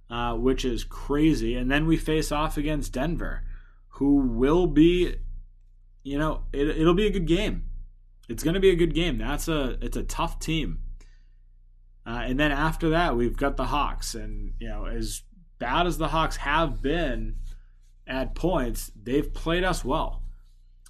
uh, 0.09 0.33
which 0.33 0.65
is 0.65 0.83
crazy. 0.83 1.55
And 1.55 1.69
then 1.69 1.85
we 1.85 1.97
face 1.97 2.31
off 2.31 2.57
against 2.57 2.93
Denver, 2.93 3.43
who 3.89 4.15
will 4.17 4.67
be, 4.67 5.15
you 6.03 6.17
know, 6.17 6.43
it, 6.51 6.67
it'll 6.67 6.93
be 6.93 7.07
a 7.07 7.11
good 7.11 7.27
game. 7.27 7.65
It's 8.27 8.43
going 8.43 8.53
to 8.53 8.59
be 8.59 8.69
a 8.69 8.75
good 8.75 8.93
game. 8.93 9.17
That's 9.17 9.47
a 9.47 9.77
it's 9.81 9.97
a 9.97 10.03
tough 10.03 10.39
team. 10.39 10.79
Uh, 12.09 12.23
and 12.23 12.39
then 12.39 12.51
after 12.51 12.89
that, 12.89 13.15
we've 13.15 13.37
got 13.37 13.55
the 13.55 13.67
Hawks, 13.67 14.15
and 14.15 14.53
you 14.59 14.67
know, 14.67 14.85
as 14.85 15.21
bad 15.59 15.85
as 15.85 15.99
the 15.99 16.07
Hawks 16.07 16.37
have 16.37 16.81
been 16.81 17.35
at 18.07 18.33
points, 18.33 18.91
they've 18.99 19.31
played 19.31 19.63
us 19.63 19.85
well. 19.85 20.23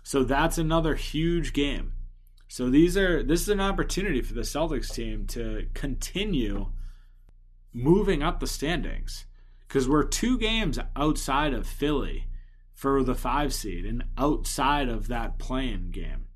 So 0.02 0.24
that's 0.24 0.58
another 0.58 0.96
huge 0.96 1.52
game. 1.52 1.92
So 2.48 2.70
these 2.70 2.96
are 2.96 3.22
this 3.22 3.42
is 3.42 3.50
an 3.50 3.60
opportunity 3.60 4.22
for 4.22 4.34
the 4.34 4.42
Celtics 4.42 4.94
team 4.94 5.28
to 5.28 5.68
continue 5.74 6.72
moving 7.74 8.24
up 8.24 8.40
the 8.40 8.48
standings 8.48 9.26
because 9.68 9.90
we're 9.90 10.06
two 10.06 10.38
games 10.38 10.80
outside 10.96 11.54
of 11.54 11.68
Philly 11.68 12.28
for 12.74 13.04
the 13.04 13.14
five 13.14 13.54
seed 13.54 13.86
and 13.86 14.06
outside 14.18 14.88
of 14.88 15.10
that 15.10 15.38
play-in 15.38 15.92
game. 15.92 16.28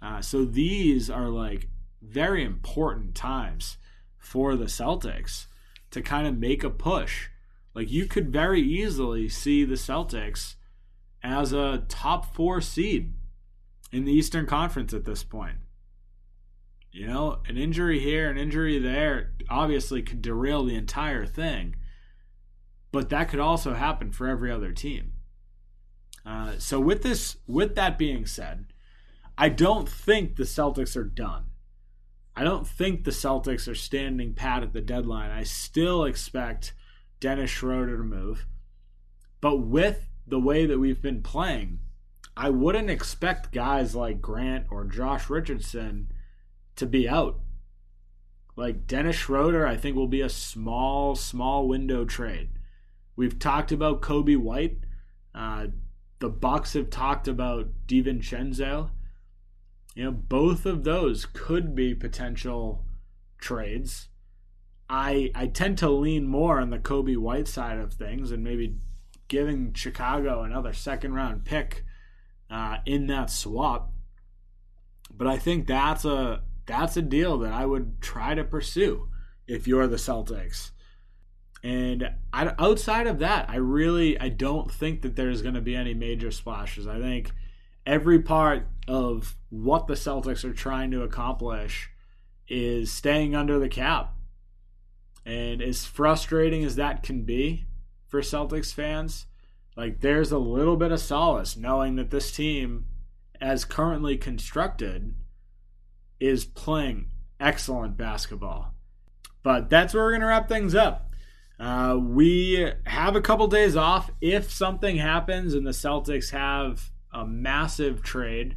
Uh, 0.00 0.22
so 0.22 0.44
these 0.44 1.10
are 1.10 1.28
like 1.28 1.66
very 2.00 2.44
important 2.44 3.16
times 3.16 3.78
for 4.22 4.56
the 4.56 4.66
Celtics 4.66 5.46
to 5.90 6.00
kind 6.00 6.26
of 6.26 6.38
make 6.38 6.64
a 6.64 6.70
push. 6.70 7.28
Like 7.74 7.90
you 7.90 8.06
could 8.06 8.32
very 8.32 8.62
easily 8.62 9.28
see 9.28 9.64
the 9.64 9.74
Celtics 9.74 10.54
as 11.22 11.52
a 11.52 11.84
top 11.88 12.34
four 12.34 12.60
seed 12.60 13.12
in 13.90 14.04
the 14.04 14.12
Eastern 14.12 14.46
Conference 14.46 14.94
at 14.94 15.04
this 15.04 15.24
point. 15.24 15.56
You 16.92 17.06
know, 17.06 17.38
an 17.46 17.56
injury 17.56 18.00
here, 18.00 18.30
an 18.30 18.38
injury 18.38 18.78
there, 18.78 19.32
obviously 19.50 20.02
could 20.02 20.22
derail 20.22 20.64
the 20.64 20.76
entire 20.76 21.26
thing. 21.26 21.76
But 22.92 23.08
that 23.08 23.28
could 23.28 23.40
also 23.40 23.74
happen 23.74 24.12
for 24.12 24.28
every 24.28 24.52
other 24.52 24.72
team. 24.72 25.12
Uh, 26.24 26.52
so 26.58 26.78
with 26.78 27.02
this, 27.02 27.38
with 27.46 27.74
that 27.74 27.98
being 27.98 28.26
said, 28.26 28.66
I 29.36 29.48
don't 29.48 29.88
think 29.88 30.36
the 30.36 30.44
Celtics 30.44 30.96
are 30.96 31.04
done. 31.04 31.46
I 32.34 32.44
don't 32.44 32.66
think 32.66 33.04
the 33.04 33.10
Celtics 33.10 33.68
are 33.68 33.74
standing 33.74 34.34
pat 34.34 34.62
at 34.62 34.72
the 34.72 34.80
deadline. 34.80 35.30
I 35.30 35.42
still 35.42 36.04
expect 36.04 36.72
Dennis 37.20 37.50
Schroeder 37.50 37.98
to 37.98 38.02
move. 38.02 38.46
But 39.40 39.58
with 39.58 40.08
the 40.26 40.40
way 40.40 40.66
that 40.66 40.78
we've 40.78 41.02
been 41.02 41.22
playing, 41.22 41.80
I 42.36 42.48
wouldn't 42.50 42.88
expect 42.88 43.52
guys 43.52 43.94
like 43.94 44.22
Grant 44.22 44.66
or 44.70 44.84
Josh 44.84 45.28
Richardson 45.28 46.10
to 46.76 46.86
be 46.86 47.08
out. 47.08 47.40
Like 48.56 48.86
Dennis 48.86 49.16
Schroeder, 49.16 49.66
I 49.66 49.76
think 49.76 49.96
will 49.96 50.06
be 50.06 50.20
a 50.22 50.28
small, 50.28 51.14
small 51.14 51.68
window 51.68 52.04
trade. 52.04 52.50
We've 53.16 53.38
talked 53.38 53.72
about 53.72 54.00
Coby 54.00 54.36
White. 54.36 54.78
Uh, 55.34 55.68
the 56.18 56.30
Bucks 56.30 56.72
have 56.74 56.88
talked 56.88 57.28
about 57.28 57.68
DiVincenzo. 57.86 58.90
You 59.94 60.04
know, 60.04 60.12
both 60.12 60.64
of 60.64 60.84
those 60.84 61.26
could 61.26 61.74
be 61.74 61.94
potential 61.94 62.84
trades. 63.38 64.08
I 64.88 65.30
I 65.34 65.46
tend 65.46 65.78
to 65.78 65.90
lean 65.90 66.26
more 66.26 66.60
on 66.60 66.70
the 66.70 66.78
Coby 66.78 67.16
White 67.16 67.48
side 67.48 67.78
of 67.78 67.94
things 67.94 68.30
and 68.30 68.42
maybe 68.42 68.76
giving 69.28 69.72
Chicago 69.74 70.42
another 70.42 70.72
second 70.72 71.14
round 71.14 71.44
pick 71.44 71.84
uh, 72.50 72.78
in 72.84 73.06
that 73.06 73.30
swap. 73.30 73.92
But 75.10 75.26
I 75.26 75.38
think 75.38 75.66
that's 75.66 76.04
a 76.04 76.42
that's 76.66 76.96
a 76.96 77.02
deal 77.02 77.38
that 77.38 77.52
I 77.52 77.66
would 77.66 78.00
try 78.00 78.34
to 78.34 78.44
pursue 78.44 79.08
if 79.46 79.66
you're 79.66 79.86
the 79.86 79.96
Celtics. 79.96 80.70
And 81.64 82.10
outside 82.32 83.06
of 83.06 83.20
that, 83.20 83.48
I 83.48 83.56
really 83.56 84.18
I 84.18 84.28
don't 84.30 84.70
think 84.70 85.02
that 85.02 85.16
there's 85.16 85.42
going 85.42 85.54
to 85.54 85.60
be 85.60 85.76
any 85.76 85.94
major 85.94 86.30
splashes. 86.30 86.86
I 86.86 86.98
think 86.98 87.32
every 87.86 88.20
part 88.20 88.66
of 88.88 89.36
what 89.50 89.86
the 89.86 89.94
Celtics 89.94 90.44
are 90.44 90.52
trying 90.52 90.90
to 90.90 91.02
accomplish 91.02 91.90
is 92.48 92.92
staying 92.92 93.34
under 93.34 93.58
the 93.58 93.68
cap. 93.68 94.14
And 95.24 95.62
as 95.62 95.84
frustrating 95.84 96.64
as 96.64 96.76
that 96.76 97.02
can 97.02 97.22
be 97.24 97.66
for 98.08 98.20
Celtics 98.20 98.74
fans, 98.74 99.26
like 99.76 100.00
there's 100.00 100.32
a 100.32 100.38
little 100.38 100.76
bit 100.76 100.92
of 100.92 101.00
solace 101.00 101.56
knowing 101.56 101.96
that 101.96 102.10
this 102.10 102.32
team, 102.32 102.86
as 103.40 103.64
currently 103.64 104.16
constructed, 104.16 105.14
is 106.20 106.44
playing 106.44 107.06
excellent 107.40 107.96
basketball. 107.96 108.74
But 109.42 109.70
that's 109.70 109.94
where 109.94 110.04
we're 110.04 110.10
going 110.10 110.20
to 110.20 110.26
wrap 110.28 110.48
things 110.48 110.74
up. 110.74 111.10
Uh, 111.58 111.96
we 112.00 112.72
have 112.86 113.16
a 113.16 113.20
couple 113.20 113.46
days 113.46 113.76
off. 113.76 114.10
If 114.20 114.52
something 114.52 114.96
happens 114.96 115.54
and 115.54 115.66
the 115.66 115.70
Celtics 115.70 116.30
have 116.30 116.91
a 117.12 117.26
massive 117.26 118.02
trade, 118.02 118.56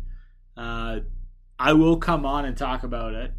uh, 0.57 0.99
I 1.59 1.73
will 1.73 1.97
come 1.97 2.25
on 2.25 2.45
and 2.45 2.57
talk 2.57 2.83
about 2.83 3.13
it. 3.13 3.33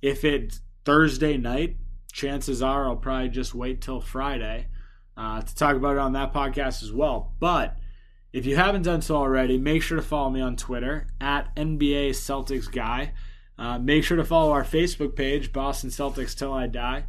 If 0.00 0.24
it's 0.24 0.60
Thursday 0.84 1.36
night, 1.36 1.76
chances 2.12 2.62
are 2.62 2.86
I'll 2.86 2.96
probably 2.96 3.28
just 3.28 3.54
wait 3.54 3.80
till 3.80 4.00
Friday 4.00 4.68
uh, 5.16 5.42
to 5.42 5.54
talk 5.54 5.76
about 5.76 5.96
it 5.96 5.98
on 5.98 6.12
that 6.12 6.32
podcast 6.32 6.82
as 6.82 6.92
well. 6.92 7.34
But 7.40 7.76
if 8.32 8.46
you 8.46 8.56
haven't 8.56 8.82
done 8.82 9.02
so 9.02 9.16
already, 9.16 9.58
make 9.58 9.82
sure 9.82 9.96
to 9.96 10.02
follow 10.02 10.30
me 10.30 10.40
on 10.40 10.56
Twitter 10.56 11.08
at 11.20 11.54
NBA 11.56 12.10
Celtics 12.10 12.70
Guy. 12.70 13.12
Uh, 13.58 13.78
make 13.78 14.04
sure 14.04 14.16
to 14.16 14.24
follow 14.24 14.52
our 14.52 14.64
Facebook 14.64 15.16
page, 15.16 15.52
Boston 15.52 15.90
Celtics 15.90 16.36
Till 16.36 16.52
I 16.52 16.68
Die. 16.68 17.04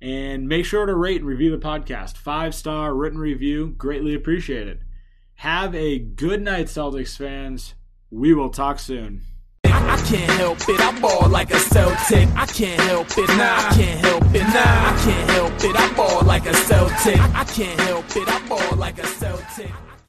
And 0.00 0.48
make 0.48 0.64
sure 0.64 0.84
to 0.84 0.94
rate 0.94 1.20
and 1.20 1.26
review 1.28 1.52
the 1.52 1.64
podcast. 1.64 2.16
Five 2.16 2.54
star 2.54 2.92
written 2.92 3.20
review, 3.20 3.68
greatly 3.78 4.14
appreciated. 4.14 4.80
Have 5.42 5.74
a 5.74 5.98
good 5.98 6.40
night, 6.40 6.66
Celtics 6.66 7.16
fans. 7.16 7.74
We 8.12 8.32
will 8.32 8.50
talk 8.50 8.78
soon. 8.78 9.22
I 9.64 10.00
can't 10.06 10.30
help 10.38 10.58
it, 10.68 10.80
I 10.80 11.26
like 11.26 11.50
a 11.50 11.58
Celtic. 11.58 12.28
I 12.36 12.46
can't 12.46 12.80
help 12.82 13.08
it, 13.18 13.28
nah, 13.30 13.56
I 13.56 13.72
can't 13.74 14.06
help 14.06 14.22
it, 14.32 14.44
nah, 14.44 14.52
I 14.54 15.02
can't 15.04 15.30
help 15.30 15.54
it, 15.64 15.74
I 15.74 16.24
like 16.26 16.46
a 16.46 16.54
Celtic. 16.54 17.18
I 17.18 17.42
can't 17.42 17.80
help 17.80 18.04
it, 18.14 18.28
I 18.28 18.74
like 18.76 18.98
a 19.00 19.06
Celtic. 19.08 19.72